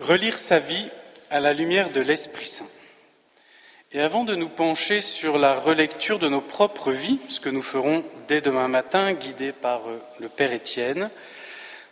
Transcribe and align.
Relire 0.00 0.36
sa 0.36 0.58
vie 0.58 0.90
à 1.30 1.38
la 1.38 1.52
lumière 1.52 1.90
de 1.90 2.00
l'Esprit 2.00 2.46
Saint. 2.46 2.66
Et 3.92 4.00
avant 4.00 4.24
de 4.24 4.34
nous 4.34 4.48
pencher 4.48 5.00
sur 5.00 5.38
la 5.38 5.54
relecture 5.54 6.18
de 6.18 6.28
nos 6.28 6.40
propres 6.40 6.90
vies, 6.90 7.20
ce 7.28 7.38
que 7.38 7.48
nous 7.48 7.62
ferons 7.62 8.04
dès 8.26 8.40
demain 8.40 8.66
matin, 8.66 9.12
guidés 9.12 9.52
par 9.52 9.86
euh, 9.86 10.02
le 10.18 10.28
Père 10.28 10.52
Étienne, 10.52 11.10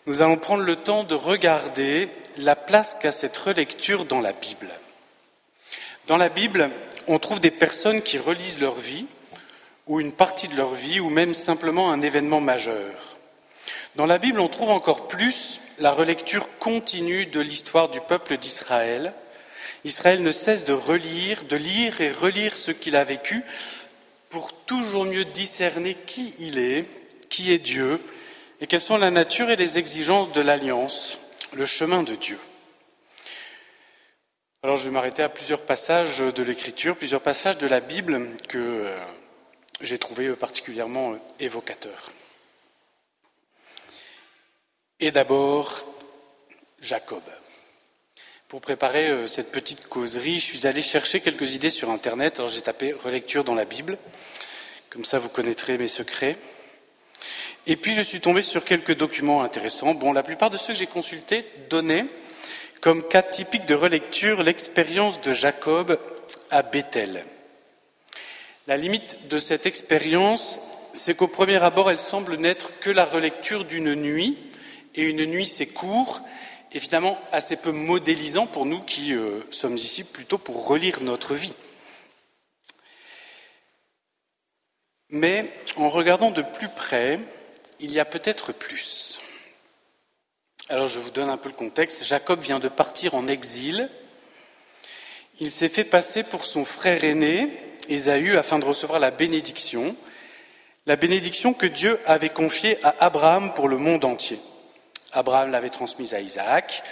nous 0.07 0.21
allons 0.21 0.37
prendre 0.37 0.65
le 0.65 0.75
temps 0.75 1.05
de 1.05 1.15
regarder 1.15 2.09
la 2.39 2.57
place 2.57 2.95
qu'a 3.01 3.13
cette 3.13 3.37
relecture 3.37 4.05
dans 4.05 4.21
la 4.21 4.33
Bible. 4.33 4.69
Dans 6.09 6.17
la 6.17 6.29
Bible, 6.29 6.71
on 7.07 7.21
trouve 7.21 7.39
des 7.39 7.53
personnes 7.53 8.03
qui 8.03 8.19
relisent 8.19 8.61
leur 8.61 8.75
vie, 8.75 9.07
ou 9.87 10.01
une 10.01 10.13
partie 10.13 10.49
de 10.49 10.57
leur 10.57 10.75
vie, 10.75 10.99
ou 10.99 11.09
même 11.09 11.35
simplement 11.35 11.93
un 11.93 12.03
événement 12.03 12.41
majeur. 12.41 13.19
Dans 13.95 14.07
la 14.07 14.19
Bible, 14.19 14.41
on 14.41 14.49
trouve 14.49 14.71
encore 14.71 15.07
plus 15.07 15.61
la 15.83 15.91
relecture 15.91 16.49
continue 16.61 17.27
de 17.27 17.41
l'histoire 17.41 17.89
du 17.89 18.01
peuple 18.01 18.37
d'Israël. 18.37 19.13
Israël 19.85 20.23
ne 20.23 20.31
cesse 20.31 20.65
de 20.65 20.73
relire, 20.73 21.43
de 21.43 21.57
lire 21.57 22.01
et 22.01 22.13
relire 22.13 22.57
ce 22.57 22.71
qu'il 22.71 22.95
a 22.95 23.03
vécu 23.03 23.43
pour 24.29 24.53
toujours 24.65 25.05
mieux 25.05 25.25
discerner 25.25 25.97
qui 26.07 26.37
il 26.39 26.61
est, 26.61 26.87
qui 27.29 27.53
est 27.53 27.59
Dieu, 27.59 28.01
et 28.61 28.69
quelles 28.69 28.81
sont 28.81 28.97
la 28.97 29.11
nature 29.11 29.51
et 29.51 29.57
les 29.57 29.77
exigences 29.77 30.31
de 30.31 30.41
l'alliance, 30.41 31.19
le 31.53 31.67
chemin 31.67 32.05
de 32.05 32.15
Dieu. 32.15 32.39
Alors 34.63 34.77
je 34.77 34.85
vais 34.85 34.91
m'arrêter 34.95 35.25
à 35.25 35.29
plusieurs 35.29 35.63
passages 35.63 36.19
de 36.19 36.43
l'Écriture, 36.45 36.97
plusieurs 36.97 37.23
passages 37.23 37.59
de 37.59 37.67
la 37.67 37.81
Bible 37.81 38.29
que 38.49 38.59
euh, 38.59 38.97
j'ai 39.81 39.99
trouvés 39.99 40.31
particulièrement 40.37 41.17
évocateurs. 41.41 42.13
Et 45.05 45.11
d'abord, 45.11 45.85
Jacob. 46.81 47.25
Pour 48.47 48.61
préparer 48.61 49.09
euh, 49.09 49.27
cette 49.27 49.51
petite 49.51 49.89
causerie, 49.89 50.39
je 50.39 50.45
suis 50.45 50.65
allé 50.69 50.81
chercher 50.81 51.19
quelques 51.19 51.57
idées 51.57 51.71
sur 51.71 51.91
Internet. 51.91 52.39
Alors 52.39 52.49
j'ai 52.49 52.61
tapé 52.61 52.93
relecture 52.93 53.43
dans 53.43 53.57
la 53.57 53.65
Bible. 53.65 53.99
Comme 54.91 55.05
ça, 55.05 55.19
vous 55.19 55.29
connaîtrez 55.29 55.77
mes 55.77 55.89
secrets. 55.89 56.37
Et 57.67 57.75
puis, 57.75 57.95
je 57.95 58.01
suis 58.01 58.21
tombé 58.21 58.43
sur 58.43 58.65
quelques 58.65 58.95
documents 58.95 59.43
intéressants. 59.43 59.95
Bon, 59.95 60.13
la 60.13 60.23
plupart 60.23 60.51
de 60.51 60.57
ceux 60.57 60.73
que 60.73 60.79
j'ai 60.79 60.87
consultés 60.87 61.47
donnaient 61.69 62.07
comme 62.81 63.03
cas 63.03 63.23
typique 63.23 63.67
de 63.67 63.75
relecture 63.75 64.45
l'expérience 64.45 65.21
de 65.21 65.33
Jacob 65.33 65.99
à 66.53 66.63
Bethel. 66.63 67.25
La 68.69 68.77
limite 68.77 69.27
de 69.27 69.41
cette 69.41 69.67
expérience, 69.67 70.61
c'est 70.93 71.17
qu'au 71.17 71.27
premier 71.27 71.61
abord, 71.61 71.91
elle 71.91 71.99
semble 71.99 72.37
n'être 72.37 72.79
que 72.79 72.91
la 72.91 73.05
relecture 73.05 73.65
d'une 73.65 73.97
nuit, 73.97 74.39
et 74.95 75.03
une 75.03 75.25
nuit 75.25 75.47
c'est 75.47 75.67
court, 75.67 76.21
évidemment 76.73 77.19
assez 77.33 77.57
peu 77.57 77.73
modélisant 77.73 78.47
pour 78.47 78.67
nous 78.67 78.81
qui 78.81 79.15
euh, 79.15 79.41
sommes 79.51 79.77
ici 79.77 80.05
plutôt 80.05 80.39
pour 80.39 80.67
relire 80.67 81.03
notre 81.03 81.35
vie. 81.35 81.55
Mais 85.11 85.51
en 85.77 85.91
regardant 85.91 86.31
de 86.31 86.43
plus 86.43 86.69
près, 86.69 87.21
il 87.81 87.93
y 87.93 88.01
a 88.01 88.05
peut-être 88.05 88.53
plus. 88.53 89.21
Alors 90.71 90.89
je 90.89 91.01
vous 91.01 91.11
donne 91.11 91.29
un 91.29 91.37
peu 91.37 91.51
le 91.51 91.55
contexte. 91.55 92.05
Jacob 92.05 92.41
vient 92.41 92.61
de 92.61 92.69
partir 92.69 93.15
en 93.15 93.29
exil. 93.29 93.91
Il 95.41 95.51
s'est 95.51 95.69
fait 95.69 95.85
passer 95.85 96.23
pour 96.23 96.47
son 96.47 96.65
frère 96.65 97.05
aîné, 97.05 97.51
Ésaü, 97.89 98.39
afin 98.39 98.59
de 98.59 98.65
recevoir 98.65 99.01
la 99.01 99.11
bénédiction, 99.11 99.97
la 100.87 100.97
bénédiction 100.97 101.53
que 101.53 101.67
Dieu 101.67 101.99
avait 102.07 102.31
confiée 102.31 102.83
à 102.83 102.95
Abraham 103.01 103.53
pour 103.53 103.69
le 103.69 103.77
monde 103.77 104.05
entier. 104.05 104.39
Abraham 105.13 105.51
l'avait 105.51 105.71
transmise 105.71 106.15
à 106.15 106.21
Isaac. 106.21 106.83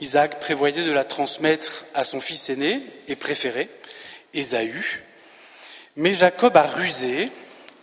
Isaac 0.00 0.40
prévoyait 0.40 0.84
de 0.84 0.92
la 0.92 1.04
transmettre 1.04 1.84
à 1.94 2.04
son 2.04 2.20
fils 2.20 2.50
aîné 2.50 2.82
et 3.08 3.16
préféré, 3.16 3.68
Ésaü. 4.34 5.02
Mais 5.96 6.14
Jacob 6.14 6.56
a 6.56 6.62
rusé 6.62 7.30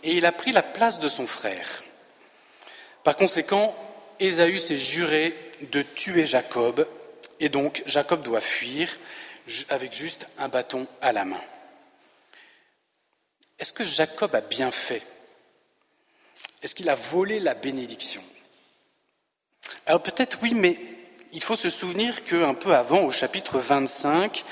et 0.02 0.12
il 0.12 0.26
a 0.26 0.32
pris 0.32 0.52
la 0.52 0.62
place 0.62 0.98
de 0.98 1.08
son 1.08 1.26
frère. 1.26 1.82
Par 3.04 3.16
conséquent, 3.16 3.76
Ésaü 4.18 4.58
s'est 4.58 4.76
juré 4.76 5.34
de 5.70 5.82
tuer 5.82 6.24
Jacob 6.24 6.86
et 7.38 7.48
donc 7.48 7.82
Jacob 7.86 8.22
doit 8.22 8.40
fuir 8.40 8.98
avec 9.68 9.92
juste 9.92 10.28
un 10.38 10.48
bâton 10.48 10.86
à 11.00 11.12
la 11.12 11.24
main. 11.24 11.40
Est-ce 13.58 13.72
que 13.72 13.84
Jacob 13.84 14.34
a 14.34 14.40
bien 14.40 14.70
fait? 14.70 15.02
Est-ce 16.62 16.74
qu'il 16.74 16.88
a 16.88 16.94
volé 16.94 17.40
la 17.40 17.54
bénédiction? 17.54 18.22
Alors 19.90 20.02
peut-être 20.02 20.38
oui, 20.40 20.54
mais 20.54 20.78
il 21.32 21.42
faut 21.42 21.56
se 21.56 21.68
souvenir 21.68 22.22
qu'un 22.22 22.54
peu 22.54 22.76
avant, 22.76 23.00
au 23.00 23.10
chapitre 23.10 23.58
25, 23.58 24.44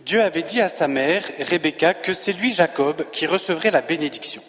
Dieu 0.00 0.22
avait 0.22 0.44
dit 0.44 0.62
à 0.62 0.70
sa 0.70 0.88
mère, 0.88 1.30
Rebecca, 1.40 1.92
que 1.92 2.14
c'est 2.14 2.32
lui, 2.32 2.54
Jacob, 2.54 3.04
qui 3.12 3.26
recevrait 3.26 3.70
la 3.70 3.82
bénédiction. 3.82 4.42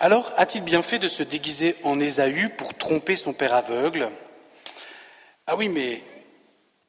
Alors 0.00 0.32
a-t-il 0.36 0.64
bien 0.64 0.82
fait 0.82 0.98
de 0.98 1.06
se 1.06 1.22
déguiser 1.22 1.76
en 1.84 2.00
Ésaü 2.00 2.48
pour 2.48 2.74
tromper 2.74 3.14
son 3.14 3.32
père 3.32 3.54
aveugle? 3.54 4.10
Ah 5.46 5.54
oui, 5.54 5.68
mais 5.68 6.02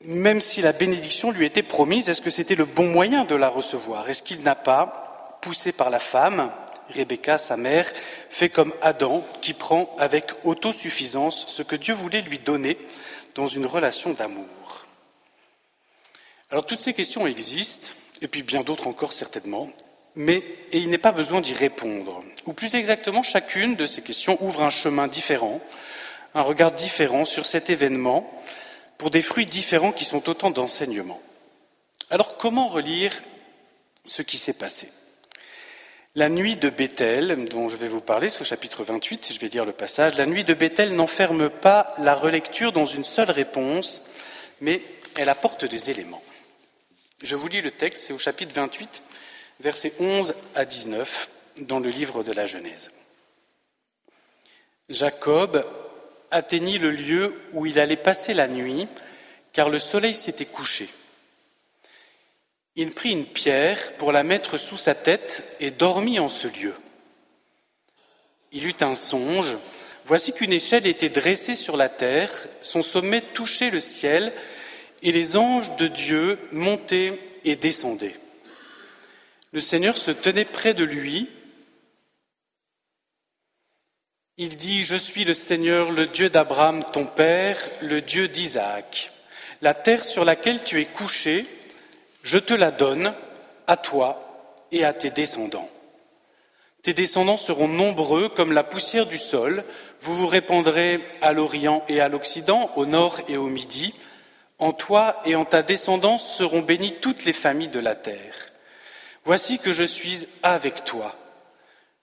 même 0.04 0.42
si 0.42 0.64
la 0.64 0.72
bénédiction 0.72 1.30
lui 1.30 1.46
était 1.46 1.62
promise, 1.62 2.10
est-ce 2.10 2.24
que 2.24 2.32
c'était 2.32 2.56
le 2.56 2.66
bon 2.66 2.88
moyen 2.88 3.26
de 3.26 3.36
la 3.36 3.50
recevoir? 3.50 4.10
Est-ce 4.10 4.24
qu'il 4.24 4.42
n'a 4.42 4.56
pas, 4.56 5.38
poussé 5.44 5.72
par 5.72 5.92
la 5.92 6.00
femme, 6.00 6.50
Rebecca, 6.94 7.38
sa 7.38 7.58
mère, 7.58 7.92
fait 8.30 8.50
comme 8.50 8.74
Adam, 8.82 9.24
qui 9.42 9.54
prend 9.54 9.94
avec 9.98 10.32
autosuffisance 10.44 11.46
ce 11.48 11.64
que 11.64 11.76
Dieu 11.76 11.94
voulait 11.94 12.22
lui 12.22 12.40
donner 12.40 12.78
dans 13.36 13.48
une 13.48 13.66
relation 13.66 14.12
d'amour. 14.12 14.86
Alors 16.52 16.66
toutes 16.66 16.82
ces 16.82 16.94
questions 16.94 17.28
existent, 17.28 17.90
et 18.22 18.28
puis 18.28 18.44
bien 18.44 18.62
d'autres 18.62 18.88
encore 18.88 19.14
certainement, 19.14 19.70
mais 20.16 20.44
il 20.74 20.90
n'est 20.90 20.98
pas 20.98 21.12
besoin 21.12 21.42
d'y 21.42 21.54
répondre. 21.54 22.24
Ou 22.46 22.54
plus 22.54 22.76
exactement, 22.76 23.24
chacune 23.24 23.76
de 23.76 23.86
ces 23.86 24.02
questions 24.02 24.38
ouvre 24.44 24.64
un 24.64 24.70
chemin 24.70 25.08
différent, 25.08 25.62
un 26.34 26.42
regard 26.42 26.72
différent 26.72 27.26
sur 27.26 27.46
cet 27.46 27.70
événement, 27.70 28.32
pour 28.98 29.10
des 29.10 29.22
fruits 29.22 29.46
différents 29.46 29.94
qui 29.94 30.06
sont 30.06 30.28
autant 30.28 30.52
d'enseignements. 30.52 31.22
Alors 32.10 32.38
comment 32.38 32.68
relire 32.68 33.22
ce 34.04 34.22
qui 34.22 34.38
s'est 34.38 34.54
passé? 34.54 34.90
La 36.16 36.30
nuit 36.30 36.58
de 36.58 36.70
Bethel, 36.70 37.46
dont 37.46 37.70
je 37.70 37.78
vais 37.78 37.88
vous 37.88 38.02
parler, 38.02 38.30
c'est 38.30 38.42
au 38.42 38.46
chapitre 38.46 38.84
28, 38.84 39.34
je 39.34 39.40
vais 39.40 39.50
dire 39.50 39.66
le 39.66 39.74
passage. 39.74 40.18
La 40.18 40.26
nuit 40.26 40.44
de 40.44 40.54
Bethel 40.54 40.96
n'enferme 40.96 41.50
pas 41.50 41.94
la 42.00 42.16
relecture 42.16 42.72
dans 42.72 42.86
une 42.86 43.04
seule 43.04 43.32
réponse, 43.32 44.06
mais 44.62 44.82
elle 45.16 45.30
apporte 45.30 45.66
des 45.66 45.92
éléments. 45.92 46.24
Je 47.22 47.36
vous 47.36 47.48
lis 47.48 47.62
le 47.62 47.72
texte, 47.72 48.06
c'est 48.06 48.14
au 48.14 48.18
chapitre 48.18 48.54
28, 48.56 49.04
versets 49.60 49.94
11 50.00 50.34
à 50.56 50.66
19, 50.66 51.30
dans 51.62 51.80
le 51.80 51.90
livre 51.90 52.24
de 52.24 52.32
la 52.32 52.46
Genèse. 52.46 52.92
Jacob 54.88 55.66
atteignit 56.32 56.80
le 56.80 56.92
lieu 56.92 57.38
où 57.54 57.66
il 57.66 57.80
allait 57.80 57.98
passer 57.98 58.34
la 58.34 58.48
nuit, 58.48 58.88
car 59.54 59.70
le 59.70 59.78
soleil 59.78 60.16
s'était 60.16 60.46
couché. 60.46 60.90
Il 62.82 62.92
prit 62.92 63.12
une 63.12 63.26
pierre 63.26 63.92
pour 63.98 64.14
la 64.14 64.24
mettre 64.24 64.56
sous 64.56 64.78
sa 64.78 64.96
tête 64.96 65.44
et 65.60 65.70
dormit 65.70 66.18
en 66.18 66.30
ce 66.30 66.48
lieu. 66.48 66.74
Il 68.54 68.66
eut 68.66 68.78
un 68.80 68.96
songe. 68.96 69.58
Voici 70.06 70.32
qu'une 70.32 70.54
échelle 70.54 70.88
était 70.88 71.10
dressée 71.10 71.56
sur 71.56 71.76
la 71.76 71.90
terre, 71.90 72.32
son 72.62 72.82
sommet 72.82 73.20
touchait 73.20 73.70
le 73.70 73.82
ciel, 73.82 74.32
et 75.04 75.12
les 75.12 75.36
anges 75.36 75.76
de 75.76 75.88
Dieu 75.88 76.40
montaient 76.54 77.20
et 77.44 77.58
descendaient. 77.58 78.16
Le 79.52 79.60
Seigneur 79.60 79.98
se 79.98 80.12
tenait 80.12 80.46
près 80.46 80.74
de 80.74 80.86
lui. 80.86 81.28
Il 84.38 84.56
dit, 84.56 84.84
Je 84.84 84.96
suis 84.96 85.26
le 85.26 85.34
Seigneur, 85.34 85.92
le 85.92 86.06
Dieu 86.06 86.30
d'Abraham, 86.30 86.86
ton 86.86 87.08
Père, 87.08 87.60
le 87.82 88.00
Dieu 88.00 88.30
d'Isaac. 88.30 89.12
La 89.62 89.74
terre 89.74 90.06
sur 90.06 90.24
laquelle 90.24 90.64
tu 90.64 90.80
es 90.80 90.86
couché, 90.86 91.46
je 92.24 92.38
te 92.38 92.54
la 92.54 92.72
donne 92.72 93.14
à 93.68 93.78
toi 93.78 94.20
et 94.72 94.86
à 94.86 94.94
tes 94.94 95.10
descendants. 95.10 95.70
Tes 96.82 96.94
descendants 96.94 97.38
seront 97.38 97.68
nombreux 97.68 98.30
comme 98.30 98.54
la 98.54 98.64
poussière 98.64 99.06
du 99.06 99.18
sol, 99.18 99.66
vous 100.02 100.16
vous 100.16 100.28
répandrez 100.28 101.02
à 101.22 101.34
l'Orient 101.34 101.84
et 101.90 102.00
à 102.00 102.08
l'Occident, 102.08 102.72
au 102.78 102.86
nord 102.86 103.20
et 103.28 103.36
au 103.36 103.48
midi. 103.48 103.94
En 104.60 104.72
toi 104.72 105.20
et 105.26 105.36
en 105.36 105.46
ta 105.46 105.62
descendance 105.62 106.36
seront 106.38 106.62
bénies 106.62 106.96
toutes 107.02 107.26
les 107.26 107.34
familles 107.34 107.70
de 107.70 107.80
la 107.80 107.96
terre. 107.96 108.50
Voici 109.26 109.60
que 109.60 109.72
je 109.72 109.84
suis 109.84 110.28
avec 110.42 110.86
toi. 110.86 111.16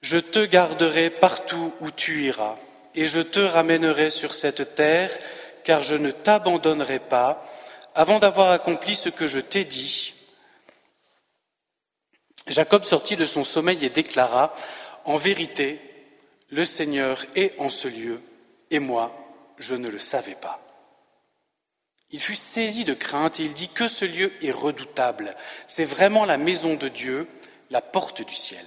Je 0.03 0.19
te 0.19 0.45
garderai 0.45 1.09
partout 1.11 1.73
où 1.81 1.91
tu 1.91 2.25
iras, 2.25 2.57
et 2.95 3.07
je 3.07 3.21
te 3.21 3.41
ramènerai 3.41 4.11
sur 4.11 4.35
cette 4.35 4.75
terre, 4.75 5.11
car 5.65 5.83
je 5.83 5.97
ne 5.97 6.11
t'abandonnerai 6.11 6.99
pas 6.99 7.45
avant 7.97 8.19
d'avoir 8.19 8.53
accompli 8.53 8.95
ce 8.95 9.09
que 9.09 9.27
je 9.27 9.41
t'ai 9.41 9.65
dit. 9.65 10.15
Jacob 12.47 12.85
sortit 12.85 13.17
de 13.17 13.25
son 13.25 13.43
sommeil 13.43 13.85
et 13.85 13.91
déclara, 13.91 14.55
En 15.05 15.17
vérité, 15.17 15.81
le 16.51 16.65
Seigneur 16.65 17.25
est 17.35 17.59
en 17.59 17.71
ce 17.71 17.89
lieu, 17.89 18.21
et 18.71 18.79
moi, 18.79 19.17
je 19.59 19.75
ne 19.75 19.89
le 19.89 19.99
savais 19.99 20.35
pas. 20.35 20.61
Il 22.11 22.21
fut 22.21 22.37
saisi 22.37 22.85
de 22.85 22.95
crainte 22.95 23.41
et 23.41 23.45
il 23.45 23.53
dit 23.53 23.69
que 23.69 23.89
ce 23.89 24.05
lieu 24.05 24.33
est 24.45 24.53
redoutable. 24.53 25.35
C'est 25.67 25.85
vraiment 25.85 26.25
la 26.25 26.37
maison 26.37 26.75
de 26.75 26.89
Dieu, 26.89 27.27
la 27.71 27.81
porte 27.81 28.23
du 28.23 28.35
ciel. 28.35 28.65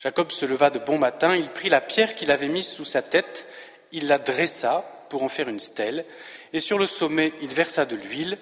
Jacob 0.00 0.30
se 0.30 0.44
leva 0.44 0.68
de 0.68 0.78
bon 0.78 0.98
matin, 0.98 1.34
il 1.34 1.48
prit 1.48 1.70
la 1.70 1.80
pierre 1.80 2.14
qu'il 2.14 2.30
avait 2.30 2.48
mise 2.48 2.68
sous 2.68 2.84
sa 2.84 3.00
tête, 3.00 3.46
il 3.90 4.06
la 4.06 4.18
dressa 4.18 4.84
pour 5.08 5.22
en 5.22 5.30
faire 5.30 5.48
une 5.48 5.60
stèle, 5.60 6.04
et 6.54 6.60
sur 6.60 6.78
le 6.78 6.86
sommet 6.86 7.32
il 7.42 7.52
versa 7.52 7.84
de 7.84 7.96
l'huile. 7.96 8.38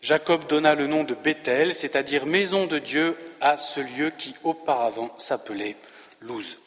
Jacob 0.00 0.46
donna 0.46 0.74
le 0.74 0.86
nom 0.86 1.02
de 1.02 1.14
Bethel, 1.14 1.74
c'est-à-dire 1.74 2.24
maison 2.24 2.66
de 2.66 2.78
Dieu, 2.78 3.18
à 3.40 3.56
ce 3.56 3.80
lieu 3.80 4.10
qui 4.16 4.34
auparavant 4.44 5.10
s'appelait 5.18 5.76
Luz. 6.20 6.58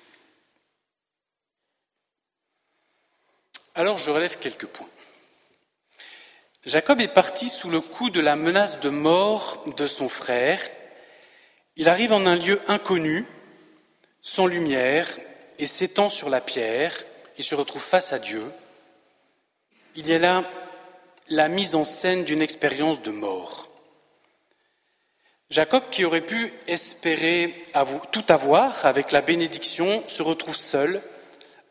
Alors 3.76 3.98
je 3.98 4.12
relève 4.12 4.38
quelques 4.40 4.66
points. 4.66 4.90
Jacob 6.66 7.00
est 7.00 7.08
parti 7.08 7.48
sous 7.48 7.70
le 7.70 7.80
coup 7.80 8.10
de 8.10 8.20
la 8.20 8.36
menace 8.36 8.82
de 8.82 8.90
mort 8.90 9.64
de 9.78 9.88
son 9.88 10.10
frère. 10.10 10.62
Il 11.78 11.88
arrive 11.88 12.12
en 12.12 12.26
un 12.26 12.36
lieu 12.36 12.60
inconnu, 12.68 13.26
sans 14.22 14.48
lumière, 14.48 15.08
et 15.60 15.66
s'étend 15.66 16.10
sur 16.10 16.30
la 16.30 16.42
pierre, 16.42 16.94
et 17.38 17.42
se 17.42 17.56
retrouve 17.56 17.82
face 17.82 18.12
à 18.12 18.20
Dieu. 18.20 18.44
Il 19.96 20.12
a 20.12 20.18
là 20.18 20.44
la 21.30 21.48
mise 21.48 21.76
en 21.76 21.84
scène 21.84 22.24
d'une 22.24 22.42
expérience 22.42 23.02
de 23.02 23.12
mort. 23.12 23.70
Jacob, 25.50 25.84
qui 25.90 26.06
aurait 26.06 26.26
pu 26.26 26.54
espérer 26.68 27.66
tout 28.12 28.26
avoir 28.30 28.86
avec 28.86 29.12
la 29.12 29.22
bénédiction, 29.22 30.04
se 30.08 30.22
retrouve 30.22 30.56
seul, 30.56 31.02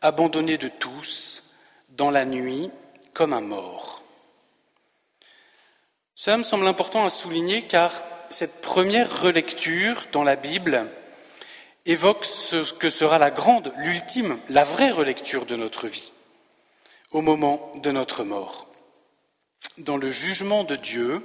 abandonné 0.01 0.57
de 0.57 0.67
tous, 0.67 1.43
dans 1.89 2.11
la 2.11 2.25
nuit, 2.25 2.71
comme 3.13 3.33
un 3.33 3.41
mort. 3.41 4.01
Cela 6.15 6.37
me 6.37 6.43
semble 6.43 6.67
important 6.67 7.05
à 7.05 7.09
souligner 7.09 7.63
car 7.63 8.03
cette 8.29 8.61
première 8.61 9.21
relecture 9.21 10.05
dans 10.11 10.23
la 10.23 10.35
Bible 10.35 10.85
évoque 11.85 12.25
ce 12.25 12.71
que 12.73 12.89
sera 12.89 13.17
la 13.17 13.31
grande, 13.31 13.73
l'ultime, 13.77 14.37
la 14.49 14.63
vraie 14.63 14.91
relecture 14.91 15.45
de 15.45 15.55
notre 15.55 15.87
vie, 15.87 16.11
au 17.11 17.21
moment 17.21 17.71
de 17.81 17.91
notre 17.91 18.23
mort. 18.23 18.68
Dans 19.79 19.97
le 19.97 20.09
jugement 20.09 20.65
de 20.65 20.75
Dieu, 20.75 21.21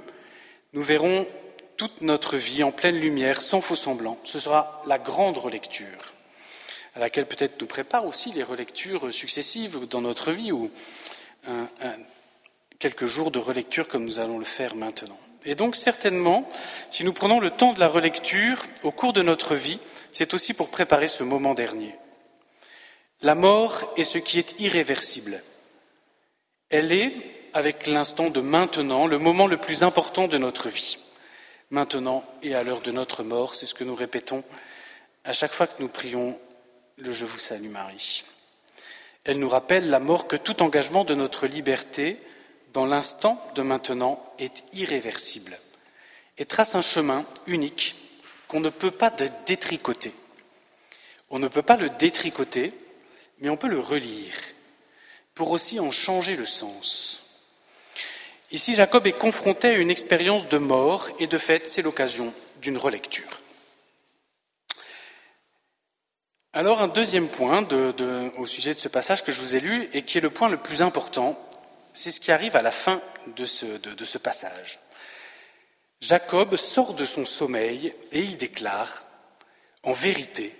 nous 0.71 0.81
verrons 0.81 1.27
toute 1.75 2.01
notre 2.01 2.37
vie 2.37 2.63
en 2.63 2.71
pleine 2.71 2.95
lumière, 2.95 3.41
sans 3.41 3.59
faux 3.59 3.75
semblant. 3.75 4.17
Ce 4.23 4.39
sera 4.39 4.81
la 4.87 4.97
grande 4.97 5.37
relecture, 5.37 6.13
à 6.95 6.99
laquelle 6.99 7.25
peut-être 7.25 7.59
nous 7.59 7.67
préparent 7.67 8.05
aussi 8.05 8.31
les 8.31 8.43
relectures 8.43 9.13
successives 9.13 9.87
dans 9.89 9.99
notre 9.99 10.31
vie, 10.31 10.53
ou 10.53 10.71
quelques 12.79 13.07
jours 13.07 13.29
de 13.29 13.39
relecture 13.39 13.89
comme 13.89 14.05
nous 14.05 14.21
allons 14.21 14.39
le 14.39 14.45
faire 14.45 14.75
maintenant. 14.75 15.19
Et 15.43 15.55
donc 15.55 15.75
certainement, 15.75 16.47
si 16.89 17.03
nous 17.03 17.13
prenons 17.13 17.41
le 17.41 17.51
temps 17.51 17.73
de 17.73 17.79
la 17.81 17.89
relecture 17.89 18.63
au 18.83 18.91
cours 18.91 19.11
de 19.11 19.21
notre 19.21 19.55
vie, 19.55 19.79
c'est 20.13 20.33
aussi 20.33 20.53
pour 20.53 20.69
préparer 20.69 21.09
ce 21.09 21.23
moment 21.23 21.55
dernier. 21.55 21.93
La 23.21 23.35
mort 23.35 23.93
est 23.97 24.05
ce 24.05 24.17
qui 24.17 24.39
est 24.39 24.59
irréversible. 24.61 25.43
Elle 26.69 26.93
est, 26.93 27.11
avec 27.55 27.87
l'instant 27.87 28.29
de 28.29 28.41
maintenant, 28.41 29.07
le 29.07 29.17
moment 29.17 29.47
le 29.47 29.55
plus 29.55 29.83
important 29.83 30.27
de 30.27 30.37
notre 30.37 30.67
vie. 30.67 30.97
Maintenant 31.69 32.25
et 32.43 32.53
à 32.53 32.63
l'heure 32.63 32.81
de 32.81 32.91
notre 32.91 33.23
mort, 33.23 33.55
c'est 33.55 33.65
ce 33.65 33.73
que 33.73 33.85
nous 33.85 33.95
répétons 33.95 34.43
à 35.23 35.31
chaque 35.31 35.53
fois 35.53 35.65
que 35.65 35.81
nous 35.81 35.87
prions 35.87 36.37
le 36.97 37.13
Je 37.13 37.25
vous 37.25 37.39
salue 37.39 37.69
Marie. 37.69 38.25
Elle 39.23 39.39
nous 39.39 39.47
rappelle 39.47 39.89
la 39.89 39.99
mort 39.99 40.27
que 40.27 40.35
tout 40.35 40.61
engagement 40.61 41.05
de 41.05 41.15
notre 41.15 41.47
liberté, 41.47 42.19
dans 42.73 42.85
l'instant 42.85 43.41
de 43.55 43.61
maintenant 43.61 44.21
est 44.37 44.65
irréversible 44.73 45.57
et 46.37 46.45
trace 46.45 46.75
un 46.75 46.81
chemin 46.81 47.25
unique 47.47 47.95
qu'on 48.49 48.59
ne 48.59 48.69
peut 48.69 48.91
pas 48.91 49.11
détricoter. 49.45 50.13
On 51.29 51.39
ne 51.39 51.47
peut 51.47 51.61
pas 51.61 51.77
le 51.77 51.89
détricoter, 51.89 52.73
mais 53.39 53.47
on 53.47 53.55
peut 53.55 53.69
le 53.69 53.79
relire 53.79 54.35
pour 55.33 55.51
aussi 55.51 55.79
en 55.79 55.91
changer 55.91 56.35
le 56.35 56.45
sens. 56.45 57.24
Ici, 58.51 58.75
Jacob 58.75 59.07
est 59.07 59.11
confronté 59.11 59.69
à 59.69 59.73
une 59.73 59.89
expérience 59.89 60.47
de 60.47 60.57
mort 60.57 61.09
et 61.19 61.27
de 61.27 61.37
fait, 61.37 61.67
c'est 61.67 61.81
l'occasion 61.81 62.33
d'une 62.61 62.77
relecture. 62.77 63.41
Alors, 66.53 66.81
un 66.81 66.87
deuxième 66.87 67.27
point 67.27 67.67
au 68.37 68.45
sujet 68.45 68.73
de 68.73 68.79
ce 68.79 68.87
passage 68.87 69.23
que 69.23 69.31
je 69.31 69.41
vous 69.41 69.55
ai 69.55 69.59
lu 69.59 69.89
et 69.93 70.03
qui 70.03 70.19
est 70.19 70.21
le 70.21 70.29
point 70.29 70.47
le 70.47 70.57
plus 70.57 70.81
important, 70.81 71.37
c'est 71.91 72.11
ce 72.11 72.19
qui 72.19 72.31
arrive 72.31 72.55
à 72.55 72.61
la 72.61 72.71
fin 72.71 73.01
de 73.35 73.45
ce, 73.45 73.65
de 73.65 74.05
ce 74.05 74.17
passage. 74.17 74.79
Jacob 75.99 76.55
sort 76.55 76.93
de 76.93 77.05
son 77.05 77.25
sommeil 77.25 77.93
et 78.11 78.19
il 78.19 78.37
déclare, 78.37 79.05
En 79.83 79.93
vérité, 79.93 80.55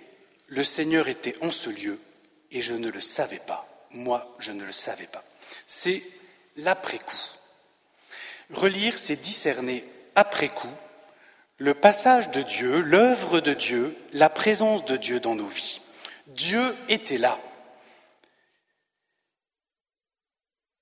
le 0.48 0.64
Seigneur 0.64 1.08
était 1.08 1.36
en 1.40 1.50
ce 1.50 1.70
lieu 1.70 2.00
et 2.50 2.60
je 2.60 2.74
ne 2.74 2.90
le 2.90 3.00
savais 3.00 3.40
pas. 3.46 3.66
Moi, 3.90 4.34
je 4.38 4.52
ne 4.52 4.64
le 4.64 4.72
savais 4.72 5.06
pas. 5.06 5.24
C'est 5.66 6.02
l'après-coup. 6.56 7.35
Relire, 8.52 8.96
c'est 8.96 9.16
discerner 9.16 9.84
après 10.14 10.48
coup 10.48 10.70
le 11.58 11.74
passage 11.74 12.30
de 12.30 12.42
Dieu, 12.42 12.80
l'œuvre 12.80 13.40
de 13.40 13.54
Dieu, 13.54 13.96
la 14.12 14.28
présence 14.28 14.84
de 14.84 14.96
Dieu 14.96 15.20
dans 15.20 15.34
nos 15.34 15.46
vies. 15.46 15.80
Dieu 16.26 16.76
était 16.88 17.18
là. 17.18 17.40